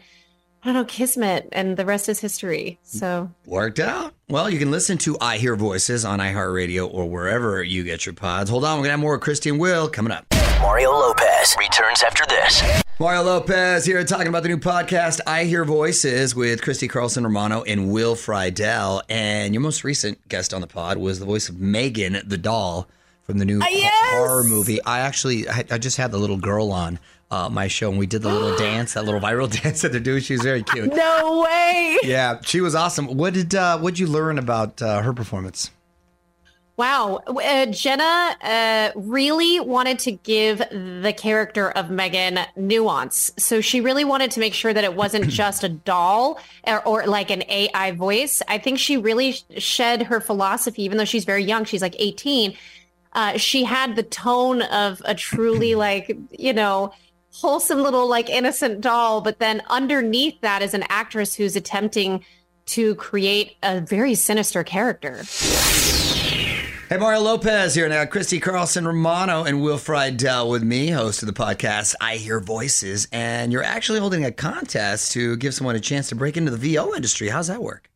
I 0.64 0.68
don't 0.68 0.75
know, 0.76 0.85
kismet, 0.87 1.47
and 1.52 1.76
the 1.76 1.85
rest 1.85 2.09
is 2.09 2.21
history. 2.21 2.78
So 2.85 3.30
Worked 3.44 3.80
out. 3.80 4.14
Well, 4.30 4.49
you 4.49 4.59
can 4.59 4.71
listen 4.71 4.97
to 4.99 5.14
I 5.21 5.37
Hear 5.37 5.56
Voices 5.56 6.06
on 6.06 6.21
iHeartRadio 6.21 6.88
or 6.90 7.06
wherever 7.06 7.62
you 7.62 7.85
get 7.85 8.06
your 8.06 8.14
pods. 8.14 8.49
Hold 8.49 8.64
on, 8.64 8.78
we're 8.78 8.85
going 8.85 8.85
to 8.87 8.90
have 8.92 9.00
more 9.00 9.12
with 9.12 9.21
Christy 9.21 9.50
and 9.50 9.61
Will 9.61 9.90
coming 9.90 10.11
up. 10.11 10.25
Mario 10.62 10.90
Lopez 10.90 11.54
returns 11.59 12.02
after 12.02 12.25
this. 12.26 12.62
Mario 12.99 13.25
Lopez 13.25 13.85
here 13.85 14.02
talking 14.04 14.28
about 14.28 14.42
the 14.42 14.49
new 14.49 14.56
podcast, 14.56 15.21
I 15.26 15.44
Hear 15.44 15.66
Voices, 15.66 16.35
with 16.35 16.62
Christy 16.62 16.88
Carlson 16.88 17.25
Romano 17.25 17.62
and 17.64 17.92
Will 17.92 18.14
Friedle. 18.14 19.02
And 19.11 19.52
your 19.52 19.61
most 19.61 19.85
recent 19.85 20.26
guest 20.30 20.54
on 20.54 20.62
the 20.62 20.66
pod 20.66 20.97
was 20.97 21.18
the 21.18 21.26
voice 21.26 21.50
of 21.50 21.61
Megan 21.61 22.23
the 22.26 22.38
doll 22.38 22.88
from 23.25 23.37
the 23.37 23.44
new 23.44 23.61
Ah, 23.62 23.68
yes! 23.68 24.14
horror 24.14 24.44
movie. 24.44 24.83
I 24.85 25.00
actually, 25.00 25.47
I, 25.47 25.64
I 25.71 25.76
just 25.76 25.99
had 25.99 26.11
the 26.11 26.18
little 26.18 26.38
girl 26.38 26.73
on 26.73 26.99
uh, 27.35 27.49
my 27.49 27.67
show 27.67 27.91
and 27.91 27.99
we 27.99 28.07
did 28.07 28.23
the 28.23 28.29
little 28.29 28.57
dance, 28.59 28.95
that 28.95 29.05
little 29.05 29.21
viral 29.21 29.50
dance 29.62 29.83
that 29.83 29.93
they're 29.93 30.00
doing. 30.00 30.21
She 30.21 30.35
was 30.35 30.43
very 30.43 30.62
cute. 30.62 30.95
no 30.95 31.43
way. 31.43 31.99
Yeah, 32.03 32.41
she 32.45 32.61
was 32.61 32.75
awesome. 32.75 33.17
What 33.17 33.35
did 33.35 33.55
uh, 33.55 33.79
what 33.79 33.95
did 33.95 34.00
you 34.00 34.07
learn 34.07 34.38
about 34.38 34.81
uh, 34.81 35.03
her 35.03 35.12
performance? 35.12 35.71
Wow. 36.76 37.21
Uh, 37.26 37.67
Jenna 37.67 38.37
uh, 38.43 38.91
really 38.97 39.61
wanted 39.61 40.00
to 40.00 40.12
give 40.12 40.59
the 40.59 41.14
character 41.17 41.71
of 41.71 41.88
Megan 41.88 42.41
nuance. 42.57 43.31
So 43.38 43.61
she 43.61 43.81
really 43.81 44.05
wanted 44.05 44.33
to 44.33 44.41
make 44.41 44.55
sure 44.55 44.73
that 44.73 44.83
it 44.83 44.97
wasn't 44.97 45.29
just 45.43 45.62
a 45.62 45.69
doll 45.69 46.41
or, 46.67 46.85
or 46.85 47.07
like 47.07 47.31
an 47.31 47.45
AI 47.49 47.93
voice. 47.93 48.43
I 48.49 48.59
think 48.59 48.81
she 48.81 48.97
really 48.97 49.37
shed 49.57 50.03
her 50.03 50.21
philosophy, 50.21 50.83
even 50.83 50.99
though 50.99 51.05
she's 51.05 51.25
very 51.25 51.45
young, 51.45 51.64
she's 51.64 51.83
like 51.83 51.95
18. 51.97 52.57
Uh, 53.12 53.38
she 53.38 53.62
had 53.62 53.95
the 53.95 54.03
tone 54.03 54.62
of 54.62 55.00
a 55.05 55.14
truly 55.14 55.75
like, 55.87 56.17
you 56.33 56.53
know, 56.53 56.93
wholesome 57.35 57.83
little 57.83 58.09
like 58.09 58.31
innocent 58.31 58.81
doll. 58.81 59.21
But 59.21 59.38
then 59.38 59.62
underneath 59.69 60.41
that 60.41 60.62
is 60.62 60.75
an 60.75 60.85
actress 60.88 61.35
who's 61.35 61.57
attempting 61.57 62.25
to 62.67 62.95
create 62.95 63.57
a 63.62 63.81
very 63.81 64.14
sinister 64.14 64.64
character. 64.64 65.23
Hey, 66.88 66.99
Mario 66.99 67.21
Lopez 67.21 67.75
here 67.75 67.88
now. 67.88 68.05
Christy 68.05 68.38
Carlson 68.38 68.87
Romano 68.87 69.45
and 69.45 69.62
Will 69.62 69.79
Friedle 69.79 70.50
with 70.50 70.62
me, 70.62 70.88
host 70.88 71.23
of 71.23 71.26
the 71.26 71.33
podcast 71.33 71.95
I 72.00 72.17
Hear 72.17 72.41
Voices. 72.41 73.09
And 73.11 73.53
you're 73.53 73.62
actually 73.62 73.99
holding 73.99 74.25
a 74.25 74.31
contest 74.31 75.12
to 75.12 75.37
give 75.37 75.55
someone 75.55 75.76
a 75.76 75.81
chance 75.81 76.11
to 76.11 76.14
break 76.14 76.37
into 76.37 76.50
the 76.50 76.57
VO 76.57 76.95
industry. 76.95 77.29
How's 77.29 77.49
that 77.49 77.62
work? 77.62 77.91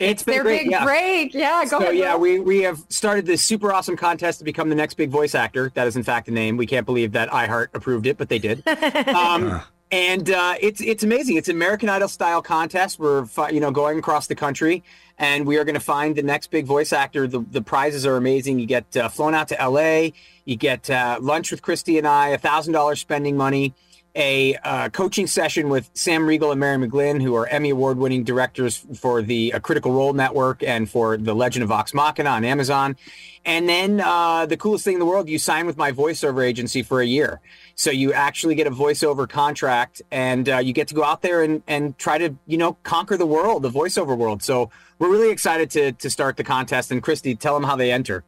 It's 0.00 0.22
been 0.22 0.34
They're 0.34 0.42
great. 0.42 0.62
big 0.62 0.70
yeah. 0.72 0.84
break. 0.84 1.34
Yeah, 1.34 1.62
go 1.64 1.78
so 1.78 1.78
ahead. 1.78 1.96
yeah, 1.96 2.16
we 2.16 2.38
we 2.40 2.62
have 2.62 2.82
started 2.88 3.26
this 3.26 3.42
super 3.44 3.72
awesome 3.72 3.96
contest 3.96 4.38
to 4.38 4.44
become 4.44 4.68
the 4.68 4.74
next 4.74 4.94
big 4.94 5.10
voice 5.10 5.34
actor. 5.34 5.70
That 5.74 5.86
is 5.86 5.96
in 5.96 6.02
fact 6.02 6.26
the 6.26 6.32
name. 6.32 6.56
We 6.56 6.66
can't 6.66 6.84
believe 6.84 7.12
that 7.12 7.30
iHeart 7.30 7.68
approved 7.74 8.06
it, 8.06 8.16
but 8.18 8.28
they 8.28 8.38
did. 8.38 8.62
Um, 9.14 9.62
and 9.92 10.28
uh, 10.30 10.54
it's 10.60 10.80
it's 10.80 11.04
amazing. 11.04 11.36
It's 11.36 11.48
an 11.48 11.54
American 11.54 11.88
Idol 11.88 12.08
style 12.08 12.42
contest. 12.42 12.98
We're 12.98 13.26
fi- 13.26 13.50
you 13.50 13.60
know 13.60 13.70
going 13.70 13.96
across 13.98 14.26
the 14.26 14.34
country, 14.34 14.82
and 15.18 15.46
we 15.46 15.56
are 15.58 15.64
going 15.64 15.74
to 15.74 15.80
find 15.80 16.16
the 16.16 16.22
next 16.22 16.50
big 16.50 16.66
voice 16.66 16.92
actor. 16.92 17.28
The 17.28 17.40
the 17.52 17.62
prizes 17.62 18.04
are 18.04 18.16
amazing. 18.16 18.58
You 18.58 18.66
get 18.66 18.96
uh, 18.96 19.08
flown 19.08 19.34
out 19.34 19.46
to 19.48 19.60
L.A. 19.60 20.12
You 20.46 20.56
get 20.56 20.90
uh, 20.90 21.18
lunch 21.20 21.52
with 21.52 21.62
Christy 21.62 21.96
and 21.98 22.08
I. 22.08 22.28
A 22.30 22.38
thousand 22.38 22.72
dollars 22.72 23.00
spending 23.00 23.36
money. 23.36 23.74
A 24.16 24.54
uh, 24.62 24.90
coaching 24.90 25.26
session 25.26 25.68
with 25.68 25.90
Sam 25.94 26.24
Riegel 26.24 26.52
and 26.52 26.60
Mary 26.60 26.76
McGlynn, 26.76 27.20
who 27.20 27.34
are 27.34 27.48
Emmy 27.48 27.70
Award 27.70 27.98
winning 27.98 28.22
directors 28.22 28.86
for 28.94 29.22
the 29.22 29.52
uh, 29.52 29.58
Critical 29.58 29.92
Role 29.92 30.12
Network 30.12 30.62
and 30.62 30.88
for 30.88 31.16
The 31.16 31.34
Legend 31.34 31.64
of 31.64 31.70
Vox 31.70 31.92
Machina 31.92 32.30
on 32.30 32.44
Amazon. 32.44 32.96
And 33.44 33.68
then 33.68 34.00
uh, 34.00 34.46
the 34.46 34.56
coolest 34.56 34.84
thing 34.84 34.94
in 34.94 35.00
the 35.00 35.06
world, 35.06 35.28
you 35.28 35.40
sign 35.40 35.66
with 35.66 35.76
my 35.76 35.90
voiceover 35.90 36.46
agency 36.46 36.82
for 36.82 37.00
a 37.00 37.04
year. 37.04 37.40
So 37.74 37.90
you 37.90 38.12
actually 38.12 38.54
get 38.54 38.68
a 38.68 38.70
voiceover 38.70 39.28
contract 39.28 40.00
and 40.12 40.48
uh, 40.48 40.58
you 40.58 40.72
get 40.72 40.86
to 40.88 40.94
go 40.94 41.02
out 41.02 41.22
there 41.22 41.42
and, 41.42 41.64
and 41.66 41.98
try 41.98 42.16
to, 42.18 42.36
you 42.46 42.56
know, 42.56 42.74
conquer 42.84 43.16
the 43.16 43.26
world, 43.26 43.62
the 43.62 43.70
voiceover 43.70 44.16
world. 44.16 44.44
So 44.44 44.70
we're 45.00 45.10
really 45.10 45.30
excited 45.30 45.70
to, 45.72 45.90
to 45.90 46.08
start 46.08 46.36
the 46.36 46.44
contest. 46.44 46.92
And 46.92 47.02
Christy, 47.02 47.34
tell 47.34 47.54
them 47.54 47.64
how 47.64 47.74
they 47.74 47.90
enter. 47.90 48.22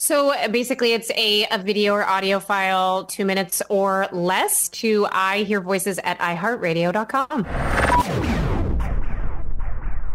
So 0.00 0.32
uh, 0.32 0.46
basically, 0.46 0.92
it's 0.92 1.10
a, 1.10 1.44
a 1.50 1.58
video 1.58 1.92
or 1.94 2.06
audio 2.06 2.38
file, 2.38 3.04
two 3.04 3.24
minutes 3.24 3.60
or 3.68 4.06
less, 4.12 4.68
to 4.68 5.08
I 5.10 5.42
Hear 5.42 5.60
Voices 5.60 5.98
at 6.04 6.20
iHeartRadio.com. 6.20 7.44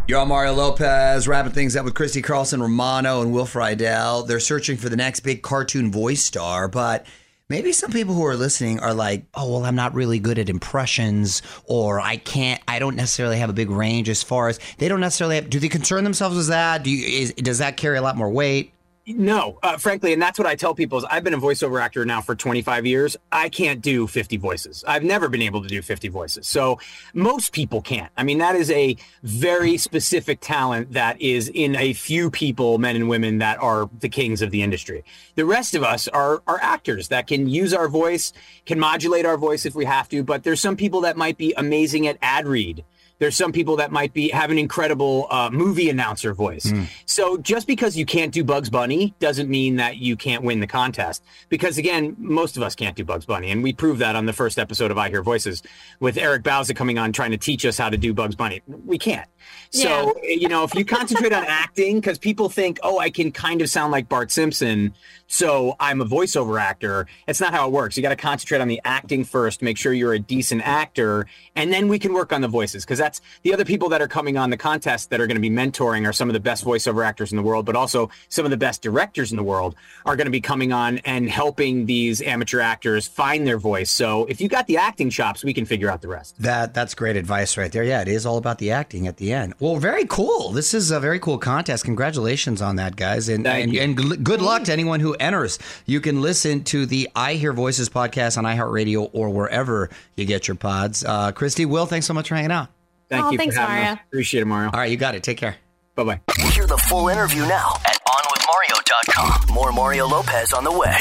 You're 0.07 0.19
on 0.19 0.29
Mario 0.29 0.53
Lopez, 0.53 1.27
wrapping 1.27 1.51
things 1.51 1.75
up 1.75 1.83
with 1.83 1.95
Christy 1.95 2.21
Carlson 2.21 2.61
Romano 2.61 3.21
and 3.21 3.33
Will 3.33 3.45
Friedle. 3.45 4.25
They're 4.25 4.39
searching 4.39 4.77
for 4.77 4.87
the 4.87 4.95
next 4.95 5.19
big 5.19 5.41
cartoon 5.41 5.91
voice 5.91 6.21
star, 6.21 6.69
but 6.69 7.05
maybe 7.49 7.73
some 7.73 7.91
people 7.91 8.13
who 8.13 8.25
are 8.25 8.37
listening 8.37 8.79
are 8.79 8.93
like, 8.93 9.25
oh, 9.33 9.51
well, 9.51 9.65
I'm 9.65 9.75
not 9.75 9.93
really 9.93 10.19
good 10.19 10.39
at 10.39 10.47
impressions, 10.47 11.41
or 11.65 11.99
I 11.99 12.15
can't, 12.15 12.61
I 12.69 12.79
don't 12.79 12.95
necessarily 12.95 13.37
have 13.37 13.49
a 13.49 13.53
big 13.53 13.69
range 13.69 14.07
as 14.07 14.23
far 14.23 14.47
as 14.47 14.61
they 14.77 14.87
don't 14.87 15.01
necessarily 15.01 15.35
have, 15.35 15.49
do 15.49 15.59
they 15.59 15.67
concern 15.67 16.05
themselves 16.05 16.37
with 16.37 16.47
that? 16.47 16.83
Do 16.83 16.89
you, 16.89 17.21
is, 17.21 17.33
does 17.33 17.57
that 17.57 17.75
carry 17.75 17.97
a 17.97 18.01
lot 18.01 18.15
more 18.15 18.29
weight? 18.29 18.72
No, 19.05 19.59
uh, 19.61 19.77
frankly, 19.77 20.13
and 20.13 20.21
that's 20.21 20.39
what 20.39 20.47
I 20.47 20.55
tell 20.55 20.73
people 20.73 20.97
is 20.97 21.03
I've 21.03 21.25
been 21.25 21.33
a 21.33 21.39
voiceover 21.39 21.81
actor 21.81 22.05
now 22.05 22.21
for 22.21 22.35
25 22.35 22.85
years. 22.85 23.17
I 23.33 23.49
can't 23.49 23.81
do 23.81 24.07
50 24.07 24.37
voices. 24.37 24.81
I've 24.87 25.03
never 25.03 25.27
been 25.27 25.41
able 25.41 25.61
to 25.61 25.67
do 25.67 25.81
50 25.81 26.07
voices. 26.07 26.47
So 26.47 26.79
most 27.13 27.51
people 27.51 27.81
can't. 27.81 28.09
I 28.15 28.23
mean, 28.23 28.37
that 28.37 28.55
is 28.55 28.71
a 28.71 28.95
very 29.21 29.75
specific 29.75 30.39
talent 30.39 30.93
that 30.93 31.19
is 31.19 31.49
in 31.49 31.75
a 31.75 31.91
few 31.91 32.31
people, 32.31 32.77
men 32.77 32.95
and 32.95 33.09
women, 33.09 33.39
that 33.39 33.61
are 33.61 33.89
the 33.99 34.07
kings 34.07 34.41
of 34.41 34.51
the 34.51 34.61
industry. 34.61 35.03
The 35.35 35.45
rest 35.45 35.75
of 35.75 35.83
us 35.83 36.07
are, 36.07 36.41
are 36.47 36.59
actors 36.61 37.09
that 37.09 37.27
can 37.27 37.49
use 37.49 37.73
our 37.73 37.89
voice, 37.89 38.31
can 38.65 38.79
modulate 38.79 39.25
our 39.25 39.37
voice 39.37 39.65
if 39.65 39.75
we 39.75 39.83
have 39.83 40.07
to, 40.09 40.23
but 40.23 40.43
there's 40.43 40.61
some 40.61 40.77
people 40.77 41.01
that 41.01 41.17
might 41.17 41.37
be 41.37 41.53
amazing 41.57 42.07
at 42.07 42.17
ad 42.21 42.47
read. 42.47 42.85
There's 43.23 43.37
some 43.37 43.53
people 43.53 43.77
that 43.77 43.89
might 43.89 44.11
be 44.11 44.27
have 44.31 44.51
an 44.51 44.57
incredible 44.57 45.27
uh, 45.29 45.49
movie 45.49 45.89
announcer 45.89 46.33
voice. 46.33 46.69
Hmm. 46.69 46.83
So 47.05 47.37
just 47.37 47.67
because 47.67 47.95
you 47.95 48.05
can't 48.05 48.33
do 48.33 48.43
Bugs 48.43 48.69
Bunny 48.69 49.15
doesn't 49.19 49.49
mean 49.49 49.77
that 49.77 49.95
you 49.95 50.17
can't 50.17 50.43
win 50.43 50.59
the 50.59 50.67
contest. 50.67 51.23
Because 51.47 51.77
again, 51.77 52.17
most 52.19 52.57
of 52.57 52.63
us 52.63 52.75
can't 52.75 52.97
do 52.97 53.05
Bugs 53.05 53.25
Bunny, 53.25 53.49
and 53.51 53.63
we 53.63 53.71
proved 53.71 54.01
that 54.01 54.17
on 54.17 54.25
the 54.25 54.33
first 54.33 54.59
episode 54.59 54.91
of 54.91 54.97
I 54.97 55.07
Hear 55.07 55.23
Voices 55.23 55.63
with 56.01 56.17
Eric 56.17 56.43
Bauza 56.43 56.75
coming 56.75 56.99
on 56.99 57.13
trying 57.13 57.31
to 57.31 57.37
teach 57.37 57.65
us 57.65 57.77
how 57.77 57.89
to 57.89 57.95
do 57.97 58.13
Bugs 58.13 58.35
Bunny. 58.35 58.61
We 58.67 58.97
can't. 58.97 59.29
So 59.71 60.13
you 60.23 60.47
know, 60.47 60.63
if 60.63 60.75
you 60.75 60.85
concentrate 60.85 61.33
on 61.33 61.45
acting, 61.45 61.99
because 61.99 62.17
people 62.17 62.49
think, 62.49 62.79
oh, 62.83 62.99
I 62.99 63.09
can 63.09 63.31
kind 63.31 63.61
of 63.61 63.69
sound 63.69 63.91
like 63.91 64.07
Bart 64.07 64.31
Simpson, 64.31 64.93
so 65.27 65.75
I'm 65.79 65.99
a 65.99 66.05
voiceover 66.05 66.61
actor. 66.61 67.07
It's 67.27 67.41
not 67.41 67.53
how 67.53 67.67
it 67.67 67.71
works. 67.71 67.97
You 67.97 68.03
got 68.03 68.09
to 68.09 68.15
concentrate 68.15 68.61
on 68.61 68.67
the 68.67 68.79
acting 68.85 69.23
first, 69.23 69.61
make 69.61 69.77
sure 69.77 69.91
you're 69.91 70.13
a 70.13 70.19
decent 70.19 70.61
actor, 70.61 71.25
and 71.55 71.73
then 71.73 71.87
we 71.87 71.97
can 71.97 72.13
work 72.13 72.31
on 72.31 72.41
the 72.41 72.47
voices. 72.47 72.85
Because 72.85 72.99
that's 72.99 73.19
the 73.41 73.53
other 73.53 73.65
people 73.65 73.89
that 73.89 74.01
are 74.01 74.07
coming 74.07 74.37
on 74.37 74.51
the 74.51 74.57
contest 74.57 75.09
that 75.09 75.19
are 75.19 75.27
going 75.27 75.35
to 75.35 75.41
be 75.41 75.49
mentoring 75.49 76.07
are 76.07 76.13
some 76.13 76.29
of 76.29 76.33
the 76.33 76.39
best 76.39 76.63
voiceover 76.63 77.05
actors 77.05 77.31
in 77.31 77.37
the 77.37 77.43
world, 77.43 77.65
but 77.65 77.75
also 77.75 78.09
some 78.29 78.45
of 78.45 78.51
the 78.51 78.57
best 78.57 78.81
directors 78.81 79.31
in 79.31 79.37
the 79.37 79.43
world 79.43 79.75
are 80.05 80.15
going 80.15 80.25
to 80.25 80.31
be 80.31 80.41
coming 80.41 80.71
on 80.71 80.99
and 80.99 81.29
helping 81.29 81.87
these 81.87 82.21
amateur 82.21 82.59
actors 82.59 83.07
find 83.07 83.47
their 83.47 83.57
voice. 83.57 83.89
So 83.89 84.25
if 84.25 84.39
you 84.39 84.47
got 84.47 84.67
the 84.67 84.77
acting 84.77 85.09
chops, 85.09 85.43
we 85.43 85.53
can 85.53 85.65
figure 85.65 85.89
out 85.89 86.01
the 86.01 86.09
rest. 86.09 86.39
That 86.39 86.73
that's 86.75 86.93
great 86.93 87.15
advice 87.15 87.57
right 87.57 87.71
there. 87.71 87.83
Yeah, 87.83 88.01
it 88.01 88.07
is 88.07 88.25
all 88.25 88.37
about 88.37 88.59
the 88.59 88.71
acting 88.71 89.07
at 89.07 89.17
the 89.17 89.32
end. 89.32 89.32
Well, 89.59 89.77
very 89.77 90.05
cool. 90.05 90.51
This 90.51 90.73
is 90.73 90.91
a 90.91 90.99
very 90.99 91.19
cool 91.19 91.37
contest. 91.37 91.83
Congratulations 91.85 92.61
on 92.61 92.75
that, 92.77 92.95
guys, 92.95 93.29
and 93.29 93.43
Thank 93.43 93.63
and, 93.65 93.73
you. 93.73 93.81
and 93.81 94.23
good 94.25 94.41
luck 94.41 94.63
to 94.65 94.73
anyone 94.73 94.99
who 94.99 95.13
enters. 95.15 95.59
You 95.85 96.01
can 96.01 96.21
listen 96.21 96.63
to 96.65 96.85
the 96.85 97.09
I 97.15 97.33
Hear 97.35 97.53
Voices 97.53 97.89
podcast 97.89 98.37
on 98.37 98.43
iHeartRadio 98.43 99.09
or 99.13 99.29
wherever 99.29 99.89
you 100.15 100.25
get 100.25 100.47
your 100.47 100.55
pods. 100.55 101.03
Uh, 101.03 101.31
Christy, 101.31 101.65
Will, 101.65 101.85
thanks 101.85 102.05
so 102.05 102.13
much 102.13 102.29
for 102.29 102.35
hanging 102.35 102.51
out. 102.51 102.67
Thank 103.09 103.25
Oh, 103.25 103.31
you 103.31 103.37
thanks, 103.37 103.55
for 103.55 103.61
having 103.61 103.75
Mario. 103.75 103.91
us. 103.93 103.99
Appreciate 104.07 104.41
it, 104.41 104.45
Mario. 104.45 104.69
All 104.71 104.79
right, 104.79 104.89
you 104.91 104.97
got 104.97 105.15
it. 105.15 105.23
Take 105.23 105.37
care. 105.37 105.55
Bye 105.95 106.03
bye. 106.03 106.19
Hear 106.51 106.65
the 106.65 106.77
full 106.77 107.07
interview 107.09 107.41
now 107.47 107.73
at 107.85 107.99
OnWithMario.com. 108.07 109.53
More 109.53 109.71
Mario 109.71 110.07
Lopez 110.07 110.51
on 110.53 110.63
the 110.63 110.71
way. 110.71 110.95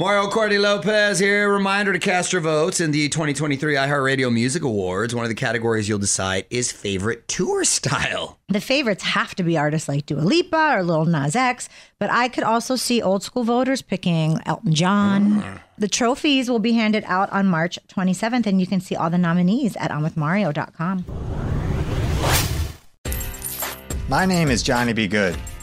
Mario 0.00 0.30
Cordy 0.30 0.56
Lopez 0.56 1.18
here. 1.18 1.52
Reminder 1.52 1.92
to 1.92 1.98
cast 1.98 2.32
your 2.32 2.40
votes 2.40 2.80
in 2.80 2.90
the 2.90 3.10
2023 3.10 3.74
iHeartRadio 3.74 4.32
Music 4.32 4.62
Awards. 4.62 5.14
One 5.14 5.26
of 5.26 5.28
the 5.28 5.34
categories 5.34 5.90
you'll 5.90 5.98
decide 5.98 6.46
is 6.48 6.72
favorite 6.72 7.28
tour 7.28 7.64
style. 7.64 8.38
The 8.48 8.62
favorites 8.62 9.02
have 9.02 9.34
to 9.34 9.42
be 9.42 9.58
artists 9.58 9.90
like 9.90 10.06
Dua 10.06 10.20
Lipa 10.20 10.76
or 10.76 10.82
Lil 10.84 11.04
Nas 11.04 11.36
X, 11.36 11.68
but 11.98 12.08
I 12.08 12.28
could 12.28 12.44
also 12.44 12.76
see 12.76 13.02
old 13.02 13.22
school 13.22 13.44
voters 13.44 13.82
picking 13.82 14.38
Elton 14.46 14.72
John. 14.72 15.42
Mm. 15.42 15.60
The 15.76 15.88
trophies 15.88 16.48
will 16.48 16.60
be 16.60 16.72
handed 16.72 17.04
out 17.06 17.30
on 17.30 17.46
March 17.46 17.78
27th, 17.88 18.46
and 18.46 18.58
you 18.58 18.66
can 18.66 18.80
see 18.80 18.96
all 18.96 19.10
the 19.10 19.18
nominees 19.18 19.76
at 19.76 19.90
onwithmario.com. 19.90 21.04
My 24.08 24.24
name 24.24 24.48
is 24.48 24.62
Johnny 24.62 24.94
B. 24.94 25.06
Good, 25.06 25.36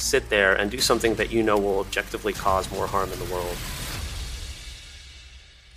sit 0.00 0.28
there 0.30 0.54
and 0.54 0.70
do 0.70 0.78
something 0.78 1.14
that 1.14 1.30
you 1.30 1.42
know 1.42 1.58
will 1.58 1.80
objectively 1.80 2.32
cause 2.32 2.70
more 2.70 2.86
harm 2.86 3.12
in 3.12 3.18
the 3.18 3.24
world? 3.26 3.56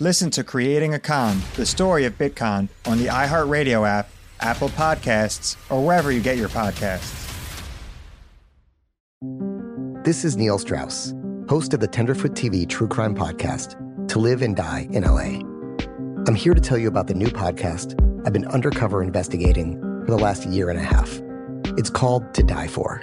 Listen 0.00 0.30
to 0.30 0.42
Creating 0.42 0.94
a 0.94 0.98
Con, 0.98 1.40
the 1.54 1.64
story 1.64 2.04
of 2.04 2.18
Bitcon, 2.18 2.68
on 2.84 2.98
the 2.98 3.06
iHeartRadio 3.06 3.88
app, 3.88 4.08
Apple 4.40 4.68
Podcasts, 4.70 5.56
or 5.70 5.86
wherever 5.86 6.10
you 6.10 6.20
get 6.20 6.36
your 6.36 6.48
podcasts. 6.48 7.20
This 10.04 10.24
is 10.24 10.36
Neil 10.36 10.58
Strauss, 10.58 11.14
host 11.48 11.72
of 11.72 11.80
the 11.80 11.86
Tenderfoot 11.86 12.32
TV 12.32 12.68
True 12.68 12.88
Crime 12.88 13.14
Podcast, 13.14 13.78
To 14.08 14.18
Live 14.18 14.42
and 14.42 14.54
Die 14.54 14.88
in 14.90 15.04
LA. 15.04 15.40
I'm 16.26 16.34
here 16.34 16.54
to 16.54 16.60
tell 16.60 16.76
you 16.76 16.88
about 16.88 17.06
the 17.06 17.14
new 17.14 17.28
podcast 17.28 17.94
I've 18.26 18.32
been 18.32 18.46
undercover 18.46 19.02
investigating 19.02 19.80
for 20.04 20.10
the 20.10 20.18
last 20.18 20.46
year 20.46 20.70
and 20.70 20.78
a 20.78 20.82
half. 20.82 21.20
It's 21.78 21.88
called 21.88 22.34
To 22.34 22.42
Die 22.42 22.66
For. 22.66 23.02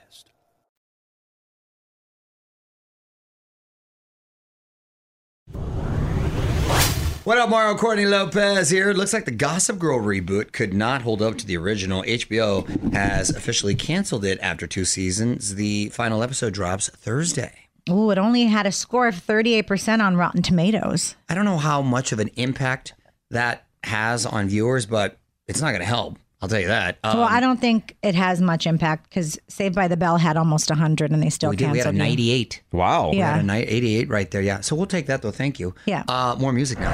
What 7.23 7.37
up, 7.37 7.51
Mario 7.51 7.77
Courtney 7.77 8.07
Lopez 8.07 8.71
here. 8.71 8.89
It 8.89 8.97
looks 8.97 9.13
like 9.13 9.25
the 9.25 9.31
Gossip 9.31 9.77
Girl 9.77 9.99
reboot 9.99 10.53
could 10.53 10.73
not 10.73 11.03
hold 11.03 11.21
up 11.21 11.37
to 11.37 11.45
the 11.45 11.55
original. 11.55 12.01
HBO 12.01 12.93
has 12.93 13.29
officially 13.29 13.75
canceled 13.75 14.25
it 14.25 14.39
after 14.41 14.65
two 14.65 14.85
seasons. 14.85 15.53
The 15.53 15.89
final 15.89 16.23
episode 16.23 16.55
drops 16.55 16.89
Thursday. 16.89 17.53
Oh, 17.87 18.09
it 18.09 18.17
only 18.17 18.45
had 18.45 18.65
a 18.65 18.71
score 18.71 19.07
of 19.07 19.13
38% 19.13 20.01
on 20.03 20.17
Rotten 20.17 20.41
Tomatoes. 20.41 21.15
I 21.29 21.35
don't 21.35 21.45
know 21.45 21.57
how 21.59 21.83
much 21.83 22.11
of 22.11 22.17
an 22.17 22.31
impact 22.37 22.95
that 23.29 23.67
has 23.83 24.25
on 24.25 24.47
viewers, 24.47 24.87
but 24.87 25.19
it's 25.47 25.61
not 25.61 25.69
going 25.69 25.81
to 25.81 25.85
help. 25.85 26.17
I'll 26.41 26.49
tell 26.49 26.59
you 26.59 26.67
that. 26.67 26.97
well, 27.03 27.21
I 27.21 27.39
don't 27.39 27.59
think 27.61 27.95
it 28.01 28.15
has 28.15 28.41
much 28.41 28.65
impact 28.65 29.09
because 29.09 29.37
Saved 29.47 29.75
by 29.75 29.87
the 29.87 29.97
Bell 29.97 30.17
had 30.17 30.37
almost 30.37 30.69
100 30.69 31.11
and 31.11 31.21
they 31.21 31.29
still 31.29 31.51
we 31.51 31.55
did. 31.55 31.71
We 31.71 31.77
had 31.77 31.87
a 31.87 31.91
canceled 31.91 31.95
it. 31.95 32.09
98. 32.09 32.61
Wow. 32.71 33.11
We 33.11 33.17
Yeah. 33.17 33.37
had 33.37 33.49
a 33.49 33.73
88 33.73 34.09
right 34.09 34.31
there. 34.31 34.41
Yeah. 34.41 34.61
So 34.61 34.75
we'll 34.75 34.87
take 34.87 35.05
that 35.05 35.21
though. 35.21 35.29
Thank 35.31 35.59
you. 35.59 35.75
Yeah. 35.85 36.03
Uh, 36.07 36.35
more 36.39 36.51
music 36.51 36.79
now. 36.79 36.91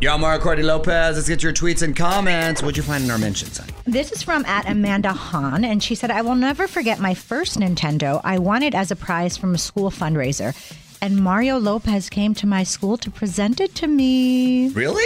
Yo, 0.00 0.12
I'm 0.12 0.20
Mario 0.20 0.38
Courtney 0.42 0.64
Lopez. 0.64 1.16
Let's 1.16 1.28
get 1.28 1.42
your 1.42 1.52
tweets 1.54 1.80
and 1.80 1.96
comments. 1.96 2.60
What'd 2.62 2.76
you 2.76 2.82
find 2.82 3.04
in 3.04 3.10
our 3.10 3.16
mentions? 3.16 3.54
son? 3.56 3.66
This 3.86 4.12
is 4.12 4.22
from 4.22 4.44
at 4.44 4.68
Amanda 4.68 5.14
Hahn, 5.14 5.64
and 5.64 5.82
she 5.82 5.94
said, 5.94 6.10
I 6.10 6.20
will 6.20 6.34
never 6.34 6.66
forget 6.66 6.98
my 6.98 7.14
first 7.14 7.58
Nintendo. 7.58 8.20
I 8.22 8.38
won 8.38 8.62
it 8.62 8.74
as 8.74 8.90
a 8.90 8.96
prize 8.96 9.38
from 9.38 9.54
a 9.54 9.58
school 9.58 9.90
fundraiser. 9.90 10.52
And 11.04 11.22
Mario 11.22 11.58
Lopez 11.58 12.08
came 12.08 12.32
to 12.36 12.46
my 12.46 12.62
school 12.62 12.96
to 12.96 13.10
present 13.10 13.60
it 13.60 13.74
to 13.74 13.86
me. 13.86 14.68
Really? 14.70 15.04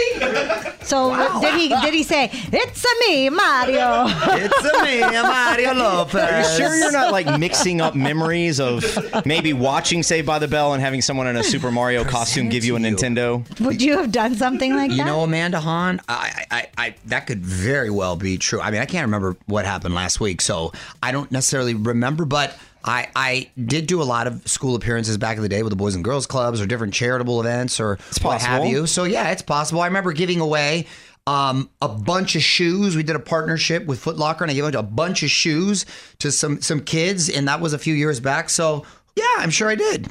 So 0.81 1.13
did 1.41 1.55
he 1.55 1.67
did 1.67 1.93
he 1.93 2.03
say, 2.03 2.29
It's 2.31 2.85
a 2.85 3.09
me, 3.09 3.29
Mario? 3.29 4.05
It's 4.39 4.63
a 4.63 4.83
me, 4.85 5.01
Mario 5.01 5.73
Lopez. 5.73 6.15
Are 6.15 6.39
you 6.39 6.57
sure 6.57 6.75
you're 6.77 6.93
not 6.93 7.11
like 7.11 7.37
mixing 7.37 7.81
up 7.81 7.95
memories 7.95 8.61
of 8.61 8.85
maybe 9.25 9.51
watching 9.51 10.01
Saved 10.01 10.25
by 10.25 10.39
the 10.39 10.47
Bell 10.47 10.71
and 10.73 10.81
having 10.81 11.01
someone 11.01 11.27
in 11.27 11.35
a 11.35 11.43
Super 11.43 11.69
Mario 11.69 12.05
costume 12.05 12.47
give 12.47 12.63
you 12.63 12.77
a 12.77 12.79
Nintendo? 12.79 13.43
Would 13.59 13.81
you 13.81 13.97
have 13.97 14.13
done 14.13 14.35
something 14.35 14.73
like 14.73 14.91
You 14.91 14.97
that? 14.97 15.03
You 15.03 15.09
know, 15.09 15.19
Amanda 15.23 15.59
Hahn, 15.59 15.99
I, 16.07 16.45
I, 16.49 16.67
I, 16.77 16.95
that 17.07 17.27
could 17.27 17.45
very 17.45 17.89
well 17.89 18.15
be 18.15 18.37
true. 18.37 18.61
I 18.61 18.71
mean, 18.71 18.79
I 18.79 18.85
can't 18.85 19.05
remember 19.05 19.35
what 19.47 19.65
happened 19.65 19.95
last 19.95 20.21
week, 20.21 20.39
so 20.39 20.71
I 21.03 21.11
don't 21.11 21.29
necessarily 21.29 21.73
remember, 21.73 22.23
but 22.23 22.57
I, 22.83 23.07
I 23.15 23.49
did 23.63 23.87
do 23.87 24.01
a 24.01 24.03
lot 24.03 24.27
of 24.27 24.47
school 24.47 24.75
appearances 24.75 25.17
back 25.17 25.37
in 25.37 25.43
the 25.43 25.49
day 25.49 25.63
with 25.63 25.71
the 25.71 25.75
Boys 25.75 25.95
and 25.95 26.03
Girls 26.03 26.25
Clubs 26.25 26.61
or 26.61 26.65
different 26.65 26.93
charitable 26.93 27.39
events 27.39 27.79
or 27.79 27.97
what 28.21 28.41
have 28.41 28.65
you. 28.65 28.87
So, 28.87 29.03
yeah, 29.03 29.31
it's 29.31 29.41
possible. 29.41 29.81
I 29.81 29.87
remember 29.87 30.13
giving 30.13 30.39
away 30.39 30.87
um, 31.27 31.69
a 31.81 31.87
bunch 31.87 32.35
of 32.35 32.41
shoes. 32.41 32.95
We 32.95 33.03
did 33.03 33.15
a 33.15 33.19
partnership 33.19 33.85
with 33.85 33.99
Foot 33.99 34.17
Locker, 34.17 34.43
and 34.43 34.51
I 34.51 34.53
gave 34.53 34.63
out 34.63 34.75
a 34.75 34.83
bunch 34.83 35.23
of 35.23 35.29
shoes 35.29 35.85
to 36.19 36.31
some, 36.31 36.61
some 36.61 36.79
kids, 36.79 37.29
and 37.29 37.47
that 37.47 37.59
was 37.59 37.73
a 37.73 37.77
few 37.77 37.93
years 37.93 38.19
back. 38.19 38.49
So, 38.49 38.85
yeah, 39.15 39.25
I'm 39.37 39.49
sure 39.49 39.69
I 39.69 39.75
did. 39.75 40.07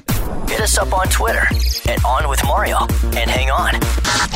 Hit 0.47 0.61
us 0.61 0.77
up 0.77 0.93
on 0.93 1.07
Twitter 1.07 1.47
at 1.89 2.05
On 2.05 2.29
With 2.29 2.43
Mario. 2.45 2.77
And 3.17 3.29
hang 3.29 3.49
on, 3.49 3.73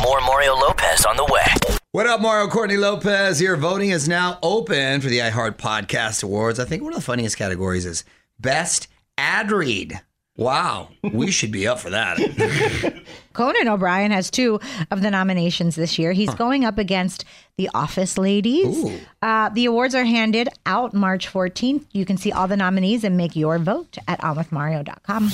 more 0.02 0.20
Mario 0.20 0.54
Lopez 0.56 1.04
on 1.04 1.16
the 1.16 1.24
way. 1.24 1.78
What 1.92 2.08
up, 2.08 2.20
Mario 2.20 2.48
Courtney 2.48 2.76
Lopez 2.76 3.38
here. 3.38 3.56
Voting 3.56 3.90
is 3.90 4.08
now 4.08 4.40
open 4.42 5.00
for 5.00 5.08
the 5.08 5.20
iHeart 5.20 5.58
Podcast 5.58 6.24
Awards. 6.24 6.58
I 6.58 6.64
think 6.64 6.82
one 6.82 6.92
of 6.92 6.98
the 6.98 7.04
funniest 7.04 7.36
categories 7.36 7.86
is 7.86 8.04
Best 8.38 8.88
Ad 9.18 9.50
Read. 9.50 10.00
Wow, 10.36 10.88
we 11.12 11.30
should 11.30 11.52
be 11.52 11.68
up 11.68 11.78
for 11.78 11.90
that. 11.90 12.18
Conan 13.34 13.68
O'Brien 13.68 14.10
has 14.10 14.32
two 14.32 14.58
of 14.90 15.00
the 15.00 15.10
nominations 15.10 15.76
this 15.76 15.96
year. 15.96 16.10
He's 16.12 16.34
going 16.34 16.64
up 16.64 16.76
against 16.76 17.24
The 17.56 17.70
Office 17.72 18.18
Ladies. 18.18 19.00
Uh, 19.22 19.50
the 19.50 19.66
awards 19.66 19.94
are 19.94 20.04
handed 20.04 20.48
out 20.66 20.92
March 20.92 21.32
14th. 21.32 21.84
You 21.92 22.04
can 22.04 22.16
see 22.16 22.32
all 22.32 22.48
the 22.48 22.56
nominees 22.56 23.04
and 23.04 23.16
make 23.16 23.36
your 23.36 23.60
vote 23.60 23.96
at 24.08 24.20
onwithmario.com. 24.22 25.30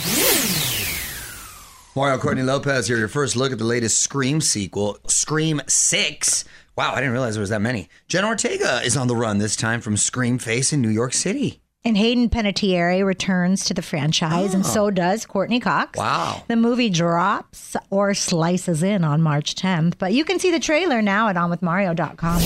Mario 1.96 2.18
Courtney 2.18 2.42
Lopez 2.42 2.86
here. 2.86 2.98
Your 2.98 3.08
first 3.08 3.36
look 3.36 3.52
at 3.52 3.58
the 3.58 3.64
latest 3.64 4.00
Scream 4.00 4.42
sequel, 4.42 4.98
Scream 5.06 5.62
6. 5.66 6.44
Wow, 6.76 6.92
I 6.92 6.96
didn't 6.96 7.12
realize 7.12 7.34
there 7.34 7.40
was 7.40 7.50
that 7.50 7.62
many. 7.62 7.88
Jen 8.06 8.24
Ortega 8.26 8.82
is 8.84 8.98
on 8.98 9.08
the 9.08 9.16
run 9.16 9.38
this 9.38 9.56
time 9.56 9.80
from 9.80 9.96
Scream 9.96 10.38
Face 10.38 10.74
in 10.74 10.82
New 10.82 10.88
York 10.90 11.14
City. 11.14 11.62
And 11.82 11.96
Hayden 11.96 12.28
Panettiere 12.28 13.06
returns 13.06 13.64
to 13.64 13.72
the 13.72 13.80
franchise, 13.80 14.52
and 14.52 14.66
so 14.66 14.90
does 14.90 15.24
Courteney 15.24 15.60
Cox. 15.60 15.98
Wow. 15.98 16.42
The 16.46 16.56
movie 16.56 16.90
drops 16.90 17.74
or 17.88 18.12
slices 18.12 18.82
in 18.82 19.02
on 19.02 19.22
March 19.22 19.54
10th, 19.54 19.94
but 19.96 20.12
you 20.12 20.26
can 20.26 20.38
see 20.38 20.50
the 20.50 20.60
trailer 20.60 21.00
now 21.00 21.28
at 21.28 21.36
onwithmario.com. 21.36 22.42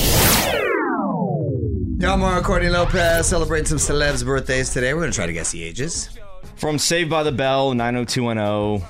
Yeah, 1.99 2.15
Mario 2.15 2.43
Courtney 2.43 2.69
Lopez 2.69 3.27
celebrating 3.27 3.67
some 3.67 3.79
celebs' 3.79 4.25
birthdays 4.25 4.71
today. 4.71 4.95
We're 4.95 5.01
going 5.01 5.11
to 5.11 5.17
try 5.17 5.27
to 5.27 5.33
guess 5.33 5.51
the 5.51 5.65
ages. 5.65 6.11
From 6.55 6.79
Saved 6.79 7.11
by 7.11 7.25
the 7.25 7.33
Bell, 7.33 7.75
90210, 7.75 8.87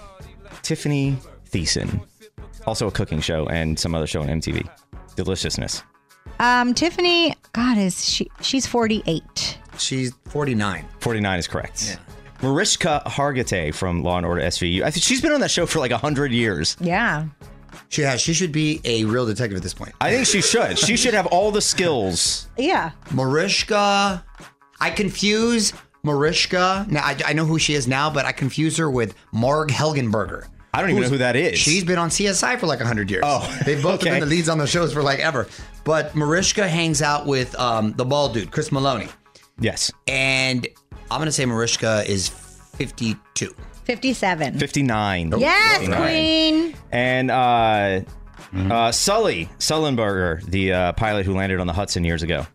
Tiffani 0.62 1.16
Thiessen. 1.50 2.04
Also 2.66 2.86
a 2.86 2.90
cooking 2.90 3.20
show 3.20 3.46
and 3.46 3.78
some 3.78 3.94
other 3.94 4.06
show 4.06 4.20
on 4.20 4.28
MTV. 4.28 4.68
Deliciousness. 5.16 5.82
Um, 6.38 6.74
Tiffani, 6.74 7.34
God, 7.52 7.78
is 7.78 8.04
she? 8.04 8.30
She's 8.40 8.66
48. 8.66 9.58
She's 9.78 10.12
49. 10.26 10.84
49 11.00 11.38
is 11.38 11.46
correct. 11.48 11.98
Mariska 12.42 13.02
Hargitay 13.06 13.74
from 13.74 14.02
Law 14.02 14.18
and 14.18 14.26
Order 14.26 14.42
SVU. 14.42 14.82
I 14.82 14.90
think 14.90 15.02
she's 15.04 15.20
been 15.20 15.32
on 15.32 15.40
that 15.40 15.50
show 15.50 15.66
for 15.66 15.78
like 15.78 15.90
100 15.90 16.32
years. 16.32 16.76
Yeah. 16.80 17.26
She 17.88 18.02
has. 18.02 18.20
She 18.20 18.34
should 18.34 18.52
be 18.52 18.80
a 18.84 19.04
real 19.04 19.26
detective 19.26 19.56
at 19.56 19.62
this 19.62 19.74
point. 19.74 19.92
I 20.00 20.10
think 20.10 20.26
she 20.26 20.42
should. 20.42 20.78
She 20.78 20.96
should 20.96 21.14
have 21.14 21.26
all 21.26 21.50
the 21.50 21.60
skills. 21.60 22.48
Yeah. 22.56 22.90
Mariska. 23.12 24.24
I 24.80 24.90
confuse 24.90 25.72
Mariska. 26.02 26.86
Now 26.88 27.02
I, 27.04 27.16
I 27.26 27.32
know 27.32 27.44
who 27.44 27.58
she 27.58 27.74
is 27.74 27.86
now, 27.88 28.10
but 28.10 28.24
I 28.24 28.32
confuse 28.32 28.76
her 28.76 28.90
with 28.90 29.14
Marg 29.32 29.70
Helgenberger. 29.70 30.48
I 30.72 30.80
don't 30.80 30.90
even 30.90 31.02
know 31.04 31.08
who 31.08 31.18
that 31.18 31.36
is. 31.36 31.56
She's 31.56 31.84
been 31.84 31.98
on 31.98 32.08
CSI 32.08 32.58
for 32.58 32.66
like 32.66 32.80
100 32.80 33.08
years. 33.08 33.22
Oh, 33.24 33.58
They've 33.64 33.80
both 33.80 34.00
okay. 34.00 34.10
been 34.10 34.20
the 34.20 34.26
leads 34.26 34.48
on 34.48 34.58
the 34.58 34.66
shows 34.66 34.92
for 34.92 35.02
like 35.02 35.20
ever. 35.20 35.46
But 35.84 36.16
Mariska 36.16 36.66
hangs 36.66 37.00
out 37.00 37.26
with 37.26 37.56
um, 37.60 37.92
the 37.92 38.04
bald 38.04 38.34
dude, 38.34 38.50
Chris 38.50 38.70
Meloni. 38.70 39.08
Yes. 39.58 39.90
And 40.06 40.66
I'm 41.10 41.18
going 41.18 41.26
to 41.26 41.32
say 41.32 41.46
Mariska 41.46 42.04
is 42.06 42.28
52. 42.28 43.54
57. 43.84 44.58
59. 44.58 45.34
Yes, 45.38 45.78
59. 45.78 46.02
Queen. 46.02 46.74
And 46.90 47.30
uh, 47.30 48.00
uh, 48.54 48.92
Sully 48.92 49.48
Sullenberger, 49.58 50.42
the 50.44 50.72
uh, 50.72 50.92
pilot 50.92 51.26
who 51.26 51.34
landed 51.34 51.60
on 51.60 51.66
the 51.66 51.72
Hudson 51.72 52.04
years 52.04 52.22
ago. 52.22 52.46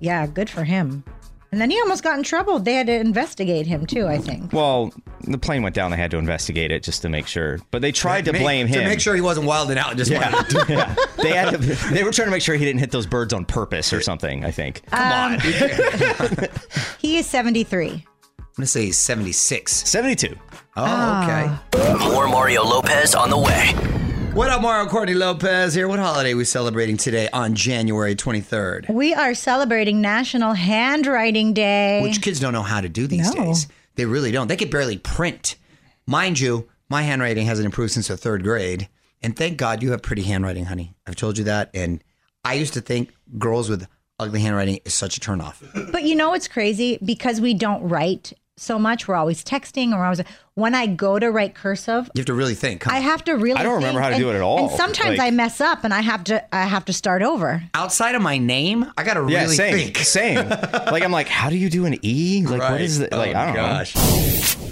Yeah, 0.00 0.26
good 0.26 0.50
for 0.50 0.64
him. 0.64 1.04
And 1.56 1.60
then 1.62 1.70
he 1.70 1.80
almost 1.80 2.02
got 2.02 2.18
in 2.18 2.22
trouble. 2.22 2.58
They 2.58 2.74
had 2.74 2.86
to 2.88 2.92
investigate 2.92 3.66
him 3.66 3.86
too, 3.86 4.06
I 4.06 4.18
think. 4.18 4.52
Well, 4.52 4.92
the 5.22 5.38
plane 5.38 5.62
went 5.62 5.74
down. 5.74 5.90
They 5.90 5.96
had 5.96 6.10
to 6.10 6.18
investigate 6.18 6.70
it 6.70 6.82
just 6.82 7.00
to 7.00 7.08
make 7.08 7.26
sure. 7.26 7.60
But 7.70 7.80
they 7.80 7.92
tried 7.92 8.26
to 8.26 8.34
Make- 8.34 8.42
blame 8.42 8.66
him 8.66 8.82
To 8.82 8.86
make 8.86 9.00
sure 9.00 9.14
he 9.14 9.22
wasn't 9.22 9.46
wilding 9.46 9.78
out. 9.78 9.96
Just 9.96 10.10
Yeah. 10.10 10.44
yeah. 10.68 10.94
They 11.16 11.30
had 11.30 11.52
to, 11.52 11.56
They 11.56 12.04
were 12.04 12.12
trying 12.12 12.26
to 12.26 12.30
make 12.30 12.42
sure 12.42 12.56
he 12.56 12.64
didn't 12.66 12.80
hit 12.80 12.90
those 12.90 13.06
birds 13.06 13.32
on 13.32 13.46
purpose 13.46 13.94
or 13.94 14.02
something. 14.02 14.44
I 14.44 14.50
think. 14.50 14.82
Come 14.90 15.32
um, 15.32 15.40
on. 15.40 16.48
He 16.98 17.16
is 17.16 17.24
73. 17.24 17.88
I'm 17.88 17.94
going 17.94 18.04
to 18.58 18.66
say 18.66 18.84
he's 18.84 18.98
76. 18.98 19.72
72. 19.72 20.36
Oh, 20.76 21.22
okay. 21.22 22.04
More 22.12 22.28
Mario 22.28 22.64
Lopez 22.64 23.14
on 23.14 23.30
the 23.30 23.38
way. 23.38 23.95
What 24.36 24.50
up, 24.50 24.60
Mario 24.60 24.86
Courtney 24.90 25.14
Lopez 25.14 25.72
here? 25.72 25.88
What 25.88 25.98
holiday 25.98 26.34
are 26.34 26.36
we 26.36 26.44
celebrating 26.44 26.98
today 26.98 27.26
on 27.32 27.54
January 27.54 28.14
23rd? 28.14 28.90
We 28.90 29.14
are 29.14 29.32
celebrating 29.32 30.02
National 30.02 30.52
Handwriting 30.52 31.54
Day. 31.54 32.02
Which 32.02 32.20
kids 32.20 32.38
don't 32.38 32.52
know 32.52 32.60
how 32.62 32.82
to 32.82 32.88
do 32.90 33.06
these 33.06 33.34
No. 33.34 33.46
days. 33.46 33.66
They 33.94 34.04
really 34.04 34.30
don't. 34.32 34.48
They 34.48 34.58
could 34.58 34.70
barely 34.70 34.98
print. 34.98 35.56
Mind 36.06 36.38
you, 36.38 36.68
my 36.90 37.00
handwriting 37.00 37.46
hasn't 37.46 37.64
improved 37.64 37.94
since 37.94 38.08
the 38.08 38.16
third 38.18 38.42
grade. 38.42 38.90
And 39.22 39.34
thank 39.34 39.56
God 39.56 39.82
you 39.82 39.92
have 39.92 40.02
pretty 40.02 40.24
handwriting, 40.24 40.66
honey. 40.66 40.94
I've 41.06 41.16
told 41.16 41.38
you 41.38 41.44
that. 41.44 41.70
And 41.72 42.04
I 42.44 42.54
used 42.54 42.74
to 42.74 42.82
think 42.82 43.14
girls 43.38 43.70
with 43.70 43.86
ugly 44.20 44.40
handwriting 44.40 44.80
is 44.84 44.92
such 44.92 45.16
a 45.16 45.20
turnoff. 45.20 45.62
But 45.90 46.02
you 46.02 46.14
know 46.14 46.28
what's 46.28 46.46
crazy? 46.46 46.98
Because 47.02 47.40
we 47.40 47.54
don't 47.54 47.88
write 47.88 48.34
so 48.58 48.78
much, 48.78 49.06
we're 49.06 49.14
always 49.16 49.44
texting 49.44 49.92
or 49.92 49.98
we're 49.98 50.04
always. 50.04 50.22
When 50.54 50.74
I 50.74 50.86
go 50.86 51.18
to 51.18 51.30
write 51.30 51.54
cursive, 51.54 52.10
You 52.14 52.20
have 52.20 52.26
to 52.26 52.34
really 52.34 52.54
think. 52.54 52.84
huh? 52.84 52.90
I 52.94 53.00
have 53.00 53.22
to 53.24 53.34
really. 53.34 53.58
I 53.60 53.62
don't 53.62 53.74
remember 53.74 54.00
think, 54.00 54.02
how 54.04 54.08
to 54.08 54.14
and- 54.14 54.22
do 54.24 54.30
it 54.30 54.34
at 54.36 54.40
all. 54.40 54.68
And 54.68 54.76
sometimes 54.78 55.18
Like- 55.18 55.26
I 55.26 55.30
mess 55.30 55.60
up, 55.60 55.84
and 55.84 55.92
I 55.92 56.00
have 56.00 56.24
to. 56.24 56.54
I 56.54 56.62
have 56.64 56.84
to 56.86 56.92
start 56.94 57.22
over. 57.22 57.62
Outside 57.74 58.14
of 58.14 58.22
my 58.22 58.38
name, 58.38 58.90
I 58.96 59.04
got 59.04 59.14
to 59.14 59.26
Yeah, 59.28 59.42
really 59.42 59.56
same, 59.56 59.74
think. 59.76 59.98
same. 59.98 60.48
Like 60.96 61.02
I'm 61.02 61.12
like, 61.12 61.28
how 61.28 61.50
do 61.50 61.56
you 61.56 61.68
do 61.68 61.84
an 61.84 61.98
E? 62.02 62.42
Like 62.46 62.60
what 62.60 62.70
Right. 62.70 62.80
is 62.80 63.00
it? 63.00 63.12
Like 63.12 63.34
Oh, 63.36 63.38
I 63.38 63.46
don't 63.46 63.54
gosh. 63.56 63.94
know. 63.96 64.70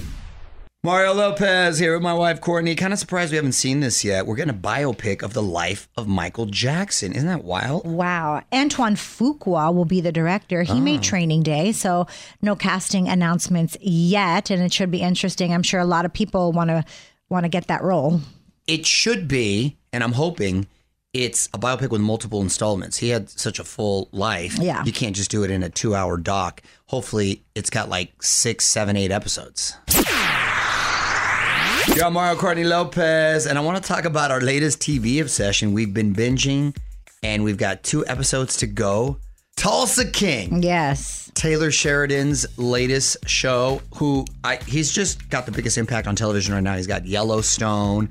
Mario 0.85 1.15
Lopez 1.15 1.79
here 1.79 1.95
with 1.95 2.03
my 2.03 2.13
wife 2.13 2.43
Courtney. 2.43 2.75
Kind 2.75 2.93
of 2.93 2.99
surprised 2.99 3.31
we 3.31 3.37
haven't 3.37 3.53
seen 3.53 3.81
this 3.81 4.05
yet. 4.05 4.27
We're 4.27 4.37
getting 4.37 4.55
a 4.55 4.59
biopic 4.59 5.23
of 5.23 5.33
the 5.33 5.43
life 5.43 5.89
of 5.97 6.07
Michael 6.07 6.45
Jackson. 6.45 7.13
Isn't 7.13 7.27
that 7.27 7.43
wild? 7.43 7.87
Wow. 7.87 8.43
Antoine 8.53 8.95
Fuqua 8.95 9.75
will 9.75 9.87
be 9.87 10.03
the 10.03 10.13
director. 10.13 10.63
He 10.63 10.73
Oh. 10.73 10.81
made 10.81 10.99
ah. 11.01 11.03
Training 11.03 11.43
Day, 11.43 11.73
so 11.73 12.07
no 12.43 12.55
casting 12.55 13.09
announcements 13.09 13.79
yet, 13.81 14.51
and 14.51 14.63
it 14.63 14.75
should 14.75 14.91
be 14.91 15.01
interesting. 15.01 15.55
I'm 15.55 15.63
sure 15.63 15.81
a 15.81 15.87
lot 15.87 16.05
of 16.05 16.13
people 16.13 16.53
want 16.53 16.69
to 16.69 16.85
want 17.31 17.45
to 17.45 17.49
get 17.49 17.67
that 17.69 17.83
role. 17.83 18.21
It 18.67 18.85
should 18.85 19.27
be, 19.27 19.79
and 19.91 20.05
I'm 20.05 20.13
hoping 20.13 20.67
it's 21.15 21.49
a 21.55 21.59
biopic 21.59 21.89
with 21.89 22.03
multiple 22.03 22.43
installments. 22.43 22.99
He 22.99 23.09
had 23.09 23.31
such 23.31 23.59
a 23.59 23.65
full 23.65 24.11
life. 24.13 24.59
Yeah. 24.59 24.85
You 24.85 24.93
can't 24.93 25.17
just 25.17 25.31
do 25.31 25.45
it 25.45 25.51
in 25.51 25.63
a 25.63 25.71
two 25.71 25.95
hour 25.95 26.19
doc. 26.19 26.61
Hopefully, 26.89 27.43
it's 27.55 27.71
got 27.71 27.89
like 27.89 28.23
six, 28.23 28.67
seven, 28.67 28.99
eight 28.99 29.11
episodes. 29.11 29.79
Yo, 31.93 32.11
Mario 32.11 32.37
Courtney 32.37 32.65
Lopez, 32.65 33.47
and 33.47 33.59
I 33.59 33.61
want 33.61 33.81
to 33.81 33.87
talk 33.87 34.05
about 34.05 34.31
our 34.31 34.41
latest 34.41 34.81
TV 34.81 35.21
obsession. 35.21 35.73
We've 35.75 35.93
been 35.93 36.15
binging, 36.15 36.75
and 37.23 37.45
we've 37.45 37.59
got 37.59 37.85
two 37.85 38.05
episodes 38.07 38.57
to 38.57 38.67
go. 38.67 39.19
Tulsa 39.57 40.11
King. 40.11 40.63
Yes. 40.63 41.31
Taylor 41.35 41.71
Sheridan's 41.71 42.47
latest 42.59 43.29
show, 43.29 43.81
who 43.95 44.25
I, 44.43 44.57
he's 44.67 44.91
just 44.91 45.29
got 45.29 45.47
the 45.47 45.53
biggest 45.53 45.79
impact 45.79 46.09
on 46.09 46.17
television 46.17 46.55
right 46.55 46.63
now. 46.63 46.75
He's 46.75 46.87
got 46.87 47.07
Yellowstone 47.07 48.09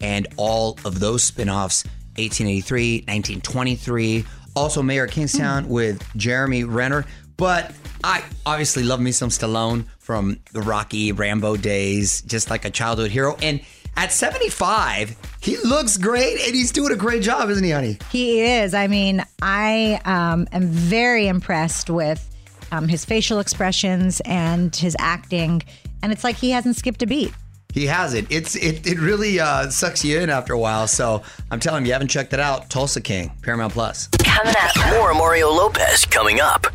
and 0.00 0.28
all 0.36 0.78
of 0.84 1.00
those 1.00 1.24
spin-offs, 1.24 1.84
1883, 2.18 2.98
1923, 3.08 4.24
also 4.54 4.82
Mayor 4.82 5.04
of 5.04 5.10
Kingstown 5.10 5.64
hmm. 5.64 5.70
with 5.70 6.16
Jeremy 6.16 6.64
Renner. 6.64 7.04
But 7.38 7.72
I 8.04 8.24
obviously 8.44 8.82
love 8.82 9.00
me 9.00 9.12
some 9.12 9.30
Stallone 9.30 9.86
from 9.98 10.40
the 10.52 10.60
Rocky 10.60 11.12
Rambo 11.12 11.56
days, 11.56 12.20
just 12.22 12.50
like 12.50 12.64
a 12.64 12.70
childhood 12.70 13.10
hero. 13.10 13.36
And 13.40 13.60
at 13.96 14.12
75, 14.12 15.16
he 15.40 15.56
looks 15.58 15.96
great 15.96 16.40
and 16.40 16.54
he's 16.54 16.72
doing 16.72 16.92
a 16.92 16.96
great 16.96 17.22
job, 17.22 17.48
isn't 17.48 17.62
he, 17.62 17.70
honey? 17.70 17.98
He 18.10 18.42
is. 18.42 18.74
I 18.74 18.88
mean, 18.88 19.24
I 19.40 20.00
um, 20.04 20.48
am 20.52 20.66
very 20.66 21.28
impressed 21.28 21.88
with 21.88 22.28
um, 22.72 22.88
his 22.88 23.04
facial 23.04 23.38
expressions 23.38 24.20
and 24.24 24.74
his 24.74 24.96
acting. 24.98 25.62
And 26.02 26.12
it's 26.12 26.24
like 26.24 26.36
he 26.36 26.50
hasn't 26.50 26.76
skipped 26.76 27.02
a 27.02 27.06
beat. 27.06 27.32
He 27.72 27.86
has 27.86 28.14
it. 28.14 28.26
It's 28.30 28.56
it, 28.56 28.84
it 28.86 28.98
really 28.98 29.38
uh, 29.38 29.68
sucks 29.70 30.04
you 30.04 30.18
in 30.18 30.30
after 30.30 30.54
a 30.54 30.58
while. 30.58 30.88
So 30.88 31.22
I'm 31.52 31.60
telling 31.60 31.84
you, 31.84 31.88
you 31.88 31.92
haven't 31.92 32.08
checked 32.08 32.32
it 32.32 32.40
out. 32.40 32.68
Tulsa 32.70 33.00
King, 33.00 33.30
Paramount 33.42 33.72
Plus. 33.72 34.08
Coming 34.24 34.54
up. 34.58 34.90
More 34.90 35.14
Mario 35.14 35.50
Lopez 35.50 36.04
coming 36.06 36.40
up. 36.40 36.66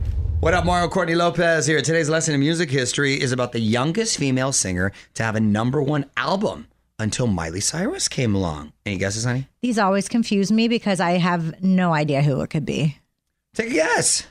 What 0.43 0.53
up, 0.53 0.65
Mario 0.65 0.89
Courtney 0.89 1.15
Lopez 1.15 1.65
here. 1.65 1.82
Today's 1.82 2.10
lesson 2.10 2.34
in 2.34 2.41
music 2.41 2.69
history 2.69 3.13
is 3.13 3.32
about 3.32 3.53
the 3.53 3.62
youngest 3.62 4.17
female 4.17 4.51
singer 4.51 4.91
to 5.13 5.23
have 5.23 5.38
a 5.38 5.39
number 5.39 5.82
one 5.82 6.03
album 6.17 6.67
until 6.99 7.27
Miley 7.27 7.62
Cyrus 7.62 8.10
came 8.10 8.36
along. 8.36 8.73
Any 8.86 8.97
guesses, 8.97 9.23
honey? 9.23 9.47
These 9.62 9.79
always 9.79 10.10
confuse 10.10 10.51
me 10.51 10.67
because 10.67 10.99
I 10.99 11.12
have 11.12 11.63
no 11.63 11.93
idea 11.93 12.21
who 12.21 12.41
it 12.41 12.49
could 12.49 12.65
be. 12.65 12.97
Take 13.53 13.69
a 13.69 13.73
guess. 13.73 14.27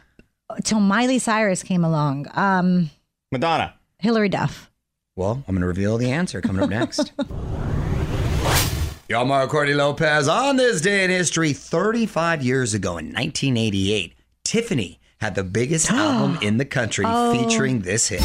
Till 0.65 0.81
Miley 0.81 1.19
Cyrus 1.19 1.63
came 1.63 1.83
along. 1.83 2.27
Um, 2.35 2.91
Madonna. 3.31 3.73
Hilary 3.99 4.29
Duff. 4.29 4.71
Well, 5.17 5.43
I'm 5.49 5.55
going 5.55 5.63
to 5.63 5.67
reveal 5.67 5.97
the 5.97 6.13
answer 6.13 6.43
coming 6.43 6.63
up 6.63 6.69
next. 6.69 7.11
Yo, 9.09 9.25
Mario 9.25 9.49
Courtney 9.49 9.73
Lopez. 9.73 10.29
On 10.29 10.57
this 10.57 10.83
day 10.83 11.05
in 11.05 11.11
history, 11.11 11.55
35 11.55 12.43
years 12.43 12.75
ago 12.75 12.99
in 12.99 13.07
1988, 13.07 14.13
Tiffany 14.45 14.99
had 15.23 15.37
the 15.37 15.45
biggest 15.45 15.89
album 15.89 16.37
in 16.43 16.57
the 16.57 16.65
country 16.65 17.05
Oh. 17.07 17.33
featuring 17.33 17.83
this 17.83 18.09
hit. 18.09 18.21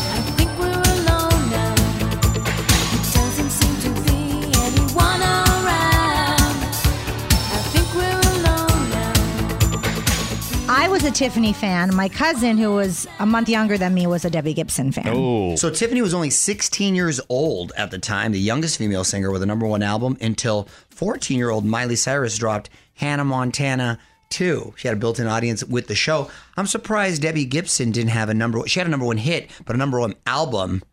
I 10.70 10.90
was 10.90 11.04
a 11.06 11.12
Tiffany 11.12 11.54
fan. 11.54 11.96
My 11.96 12.10
cousin, 12.10 12.58
who 12.58 12.72
was 12.74 13.08
a 13.20 13.26
month 13.26 13.48
younger 13.48 13.78
than 13.78 13.94
me, 13.94 14.06
was 14.06 14.26
a 14.26 14.30
Debbie 14.30 14.54
Gibson 14.54 14.92
fan. 14.92 15.08
Oh. 15.08 15.56
So 15.56 15.70
Tiffany 15.70 16.02
was 16.02 16.14
only 16.14 16.30
16 16.30 16.94
years 16.94 17.22
old 17.30 17.72
at 17.78 17.90
the 17.92 17.98
time, 18.00 18.32
the 18.34 18.40
youngest 18.40 18.78
female 18.78 19.04
singer 19.06 19.32
with 19.32 19.42
a 19.44 19.46
number 19.46 19.66
one 19.66 19.82
album 19.82 20.18
until 20.20 20.68
14 20.90 21.38
year 21.38 21.50
old 21.50 21.64
Miley 21.66 21.96
Cyrus 21.96 22.38
dropped 22.38 22.70
Hannah 22.96 23.24
Montana 23.24 23.98
2. 24.30 24.74
She 24.78 24.88
had 24.88 24.98
a 24.98 25.00
built 25.00 25.20
in 25.20 25.28
audience 25.28 25.64
with 25.64 25.88
the 25.88 25.96
show. 25.96 26.30
I'm 26.56 26.68
surprised 26.68 27.22
Debbie 27.22 27.46
Gibson 27.46 27.92
didn't 27.92 28.12
have 28.12 28.30
a 28.30 28.34
number 28.34 28.68
She 28.68 28.80
had 28.80 28.88
a 28.88 28.92
number 28.92 29.06
one 29.06 29.18
hit, 29.18 29.50
but 29.66 29.76
a 29.76 29.80
number 29.80 30.00
one 30.00 30.16
album 30.26 30.84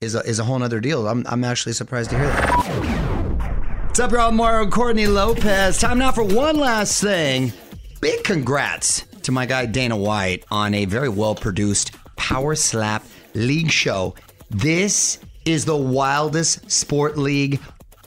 is 0.00 0.14
a, 0.14 0.20
is 0.20 0.38
a 0.38 0.44
whole 0.44 0.58
nother 0.58 0.80
deal. 0.80 1.06
I'm, 1.08 1.24
I'm 1.26 1.44
actually 1.44 1.72
surprised 1.72 2.10
to 2.10 2.18
hear 2.18 2.26
that. 2.26 3.86
What's 3.86 4.00
up, 4.00 4.12
y'all? 4.12 4.32
Mario 4.32 4.70
Courtney 4.70 5.06
Lopez. 5.06 5.78
Time 5.78 5.98
now 5.98 6.12
for 6.12 6.24
one 6.24 6.56
last 6.56 7.02
thing. 7.02 7.52
Big 8.00 8.24
congrats 8.24 9.02
to 9.22 9.32
my 9.32 9.46
guy 9.46 9.66
Dana 9.66 9.96
White 9.96 10.44
on 10.50 10.74
a 10.74 10.86
very 10.86 11.08
well 11.08 11.34
produced 11.34 11.92
Power 12.16 12.54
Slap 12.54 13.04
League 13.34 13.70
show. 13.70 14.14
This 14.50 15.18
is 15.44 15.64
the 15.64 15.76
wildest 15.76 16.70
sport 16.70 17.16
league 17.18 17.60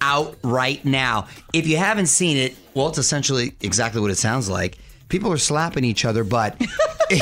out 0.06 0.38
right 0.44 0.84
now. 0.86 1.28
If 1.52 1.68
you 1.68 1.78
haven't 1.78 2.08
seen 2.08 2.38
it, 2.38 2.56
well, 2.76 2.88
it's 2.90 3.00
essentially 3.00 3.54
exactly 3.62 4.00
what 4.02 4.12
it 4.12 4.18
sounds 4.18 4.48
like. 4.48 4.78
People 5.10 5.32
are 5.32 5.38
slapping 5.38 5.84
each 5.84 6.06
other, 6.06 6.24
but 6.24 6.56
it, 7.10 7.22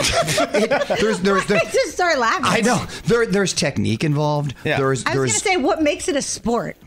it, 0.53 0.99
there's, 0.99 1.19
there's, 1.21 1.49
I 1.51 1.59
just 1.59 1.91
start 1.93 2.17
laughing. 2.19 2.45
I 2.45 2.59
know 2.61 2.85
there, 3.05 3.25
there's 3.25 3.53
technique 3.53 4.03
involved. 4.03 4.55
There's, 4.63 5.05
I 5.05 5.15
was 5.15 5.15
going 5.15 5.29
to 5.29 5.33
say, 5.33 5.57
what 5.57 5.81
makes 5.81 6.07
it 6.07 6.15
a 6.15 6.21
sport? 6.21 6.77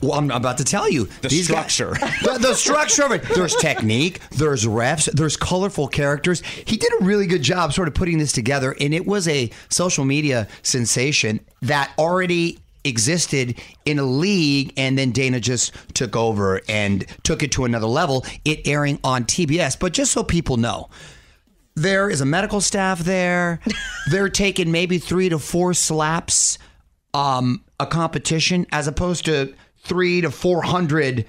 Well, 0.00 0.14
I'm 0.14 0.30
about 0.30 0.58
to 0.58 0.64
tell 0.64 0.88
you. 0.88 1.06
The 1.22 1.28
These 1.28 1.48
guys- 1.48 1.72
structure. 1.72 2.06
the, 2.22 2.38
the 2.38 2.54
structure 2.54 3.04
of 3.04 3.12
it. 3.12 3.22
There's 3.22 3.54
technique, 3.56 4.20
there's 4.30 4.66
refs, 4.66 5.10
there's 5.12 5.36
colorful 5.36 5.88
characters. 5.88 6.42
He 6.42 6.76
did 6.76 6.90
a 7.00 7.04
really 7.04 7.26
good 7.26 7.42
job 7.42 7.72
sort 7.72 7.88
of 7.88 7.94
putting 7.94 8.18
this 8.18 8.32
together, 8.32 8.74
and 8.80 8.92
it 8.94 9.06
was 9.06 9.28
a 9.28 9.50
social 9.68 10.04
media 10.04 10.48
sensation 10.62 11.40
that 11.62 11.90
already 11.98 12.58
existed 12.84 13.60
in 13.84 13.98
a 13.98 14.04
league 14.04 14.72
and 14.76 14.98
then 14.98 15.10
Dana 15.10 15.40
just 15.40 15.72
took 15.94 16.16
over 16.16 16.60
and 16.68 17.06
took 17.22 17.42
it 17.42 17.52
to 17.52 17.64
another 17.64 17.86
level. 17.86 18.24
It 18.44 18.66
airing 18.66 18.98
on 19.04 19.24
TBS 19.24 19.78
but 19.78 19.92
just 19.92 20.12
so 20.12 20.22
people 20.22 20.56
know 20.56 20.88
there 21.76 22.08
is 22.08 22.20
a 22.20 22.26
medical 22.26 22.60
staff 22.60 23.00
there. 23.00 23.60
They're 24.10 24.28
taking 24.28 24.70
maybe 24.70 24.98
3 24.98 25.30
to 25.30 25.38
4 25.38 25.74
slaps 25.74 26.58
um, 27.14 27.64
a 27.80 27.86
competition 27.86 28.66
as 28.72 28.86
opposed 28.86 29.24
to 29.26 29.54
three 29.84 30.20
to 30.20 30.30
400 30.30 31.24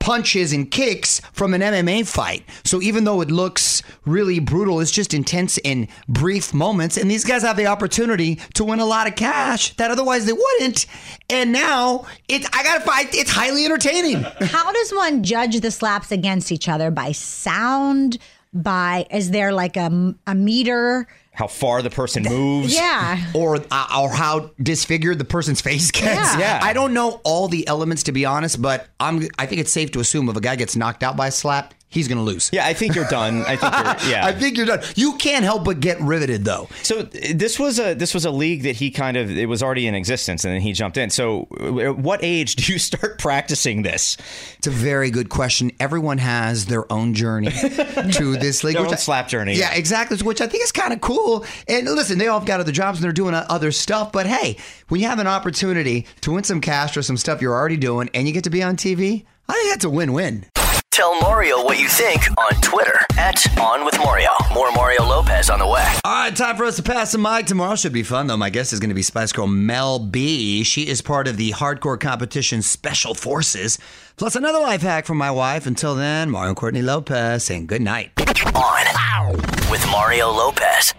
punches 0.00 0.52
and 0.52 0.70
kicks 0.70 1.20
from 1.32 1.54
an 1.54 1.60
MMA 1.60 2.06
fight. 2.08 2.42
So 2.64 2.80
even 2.82 3.04
though 3.04 3.20
it 3.20 3.30
looks 3.30 3.82
really 4.04 4.40
brutal, 4.40 4.80
it's 4.80 4.90
just 4.90 5.14
intense 5.14 5.58
in 5.58 5.86
brief 6.08 6.52
moments. 6.52 6.96
And 6.96 7.10
these 7.10 7.24
guys 7.24 7.42
have 7.42 7.56
the 7.56 7.66
opportunity 7.66 8.36
to 8.54 8.64
win 8.64 8.80
a 8.80 8.86
lot 8.86 9.06
of 9.06 9.14
cash 9.14 9.76
that 9.76 9.90
otherwise 9.90 10.24
they 10.24 10.32
wouldn't. 10.32 10.86
And 11.28 11.52
now 11.52 12.06
it's, 12.28 12.48
I 12.52 12.62
gotta 12.64 12.80
fight, 12.80 13.14
it's 13.14 13.30
highly 13.30 13.64
entertaining. 13.64 14.22
How 14.40 14.72
does 14.72 14.90
one 14.90 15.22
judge 15.22 15.60
the 15.60 15.70
slaps 15.70 16.10
against 16.10 16.50
each 16.50 16.68
other? 16.68 16.90
By 16.90 17.12
sound? 17.12 18.18
By, 18.52 19.06
is 19.10 19.30
there 19.30 19.52
like 19.52 19.76
a, 19.76 20.14
a 20.26 20.34
meter? 20.34 21.06
How 21.40 21.46
far 21.46 21.80
the 21.80 21.88
person 21.88 22.22
moves. 22.22 22.74
Yeah. 22.74 23.32
or 23.32 23.56
uh, 23.70 23.98
or 23.98 24.10
how 24.12 24.50
disfigured 24.62 25.18
the 25.18 25.24
person's 25.24 25.60
face 25.70 25.90
gets. 25.90 26.04
Yeah. 26.04 26.38
Yeah. 26.38 26.60
I 26.62 26.74
don't 26.74 26.92
know 26.92 27.22
all 27.24 27.48
the 27.48 27.66
elements 27.66 28.02
to 28.04 28.12
be 28.12 28.26
honest, 28.26 28.60
but 28.60 28.88
I'm 29.00 29.26
I 29.38 29.46
think 29.46 29.62
it's 29.62 29.72
safe 29.72 29.90
to 29.92 30.00
assume 30.00 30.28
if 30.28 30.36
a 30.36 30.40
guy 30.42 30.56
gets 30.56 30.76
knocked 30.76 31.02
out 31.02 31.16
by 31.16 31.28
a 31.28 31.30
slap, 31.30 31.72
he's 31.90 32.08
going 32.08 32.18
to 32.18 32.24
lose. 32.24 32.48
Yeah, 32.52 32.66
I 32.66 32.72
think 32.72 32.94
you're 32.94 33.08
done. 33.08 33.42
I 33.42 33.56
think 33.56 33.72
you're, 33.72 34.10
yeah. 34.12 34.26
I 34.26 34.32
think 34.32 34.56
you're 34.56 34.66
done. 34.66 34.80
You 34.94 35.16
can't 35.16 35.44
help 35.44 35.64
but 35.64 35.80
get 35.80 36.00
riveted 36.00 36.44
though. 36.44 36.68
So 36.82 37.02
this 37.02 37.58
was 37.58 37.78
a 37.78 37.94
this 37.94 38.14
was 38.14 38.24
a 38.24 38.30
league 38.30 38.62
that 38.62 38.76
he 38.76 38.90
kind 38.90 39.16
of 39.16 39.30
it 39.30 39.46
was 39.46 39.62
already 39.62 39.86
in 39.86 39.94
existence 39.94 40.44
and 40.44 40.54
then 40.54 40.60
he 40.60 40.72
jumped 40.72 40.96
in. 40.96 41.10
So 41.10 41.48
at 41.82 41.98
what 41.98 42.20
age 42.22 42.56
do 42.56 42.72
you 42.72 42.78
start 42.78 43.18
practicing 43.18 43.82
this? 43.82 44.16
It's 44.58 44.66
a 44.66 44.70
very 44.70 45.10
good 45.10 45.28
question. 45.28 45.72
Everyone 45.80 46.18
has 46.18 46.66
their 46.66 46.90
own 46.92 47.12
journey 47.14 47.50
to 48.12 48.36
this 48.36 48.64
league. 48.64 48.76
Their 48.76 48.86
own 48.86 48.92
I- 48.92 48.96
slap 48.96 49.28
journey. 49.28 49.54
Yeah, 49.54 49.74
exactly. 49.74 50.16
Which 50.18 50.40
I 50.40 50.46
think 50.46 50.64
is 50.64 50.72
kind 50.72 50.92
of 50.92 51.00
cool. 51.00 51.44
And 51.68 51.86
listen, 51.86 52.18
they 52.18 52.28
all 52.28 52.38
have 52.38 52.46
got 52.46 52.60
other 52.60 52.72
jobs 52.72 52.98
and 52.98 53.04
they're 53.04 53.12
doing 53.12 53.34
other 53.34 53.72
stuff. 53.72 54.12
But 54.12 54.26
hey, 54.26 54.56
when 54.88 55.00
you 55.00 55.08
have 55.08 55.18
an 55.18 55.26
opportunity 55.26 56.06
to 56.22 56.32
win 56.32 56.44
some 56.44 56.60
cash 56.60 56.96
or 56.96 57.02
some 57.02 57.16
stuff 57.16 57.40
you're 57.42 57.54
already 57.54 57.76
doing 57.76 58.08
and 58.14 58.26
you 58.26 58.32
get 58.32 58.44
to 58.44 58.50
be 58.50 58.62
on 58.62 58.76
TV, 58.76 59.24
I 59.48 59.52
think 59.54 59.70
that's 59.70 59.84
a 59.84 59.90
win-win. 59.90 60.46
Tell 60.90 61.20
Mario 61.20 61.62
what 61.62 61.78
you 61.78 61.88
think 61.88 62.28
on 62.36 62.52
Twitter 62.60 62.98
at 63.16 63.58
On 63.60 63.84
With 63.84 63.96
Mario. 63.98 64.30
More 64.52 64.72
Mario 64.72 65.04
Lopez 65.04 65.48
on 65.48 65.60
the 65.60 65.66
way. 65.66 65.86
All 66.04 66.24
right, 66.24 66.34
time 66.34 66.56
for 66.56 66.64
us 66.64 66.74
to 66.76 66.82
pass 66.82 67.12
the 67.12 67.18
mic. 67.18 67.46
Tomorrow 67.46 67.76
should 67.76 67.92
be 67.92 68.02
fun, 68.02 68.26
though. 68.26 68.36
My 68.36 68.50
guest 68.50 68.72
is 68.72 68.80
going 68.80 68.88
to 68.88 68.94
be 68.94 69.02
Spice 69.02 69.32
Girl 69.32 69.46
Mel 69.46 70.00
B. 70.00 70.64
She 70.64 70.88
is 70.88 71.00
part 71.00 71.28
of 71.28 71.36
the 71.36 71.52
hardcore 71.52 71.98
competition 71.98 72.60
Special 72.60 73.14
Forces. 73.14 73.78
Plus, 74.16 74.34
another 74.34 74.58
life 74.58 74.82
hack 74.82 75.06
from 75.06 75.16
my 75.16 75.30
wife. 75.30 75.64
Until 75.64 75.94
then, 75.94 76.28
Mario 76.28 76.54
Courtney 76.54 76.82
Lopez 76.82 77.44
saying 77.44 77.66
good 77.66 77.82
night. 77.82 78.10
On 78.56 79.36
with 79.70 79.86
Mario 79.92 80.28
Lopez. 80.28 80.92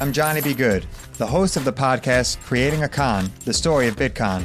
I'm 0.00 0.10
Johnny 0.10 0.40
B. 0.40 0.54
Good, 0.54 0.86
the 1.18 1.26
host 1.26 1.58
of 1.58 1.66
the 1.66 1.72
podcast 1.72 2.40
Creating 2.40 2.82
a 2.82 2.88
Con, 2.88 3.30
the 3.44 3.52
story 3.52 3.88
of 3.88 3.96
Bitcon. 3.96 4.44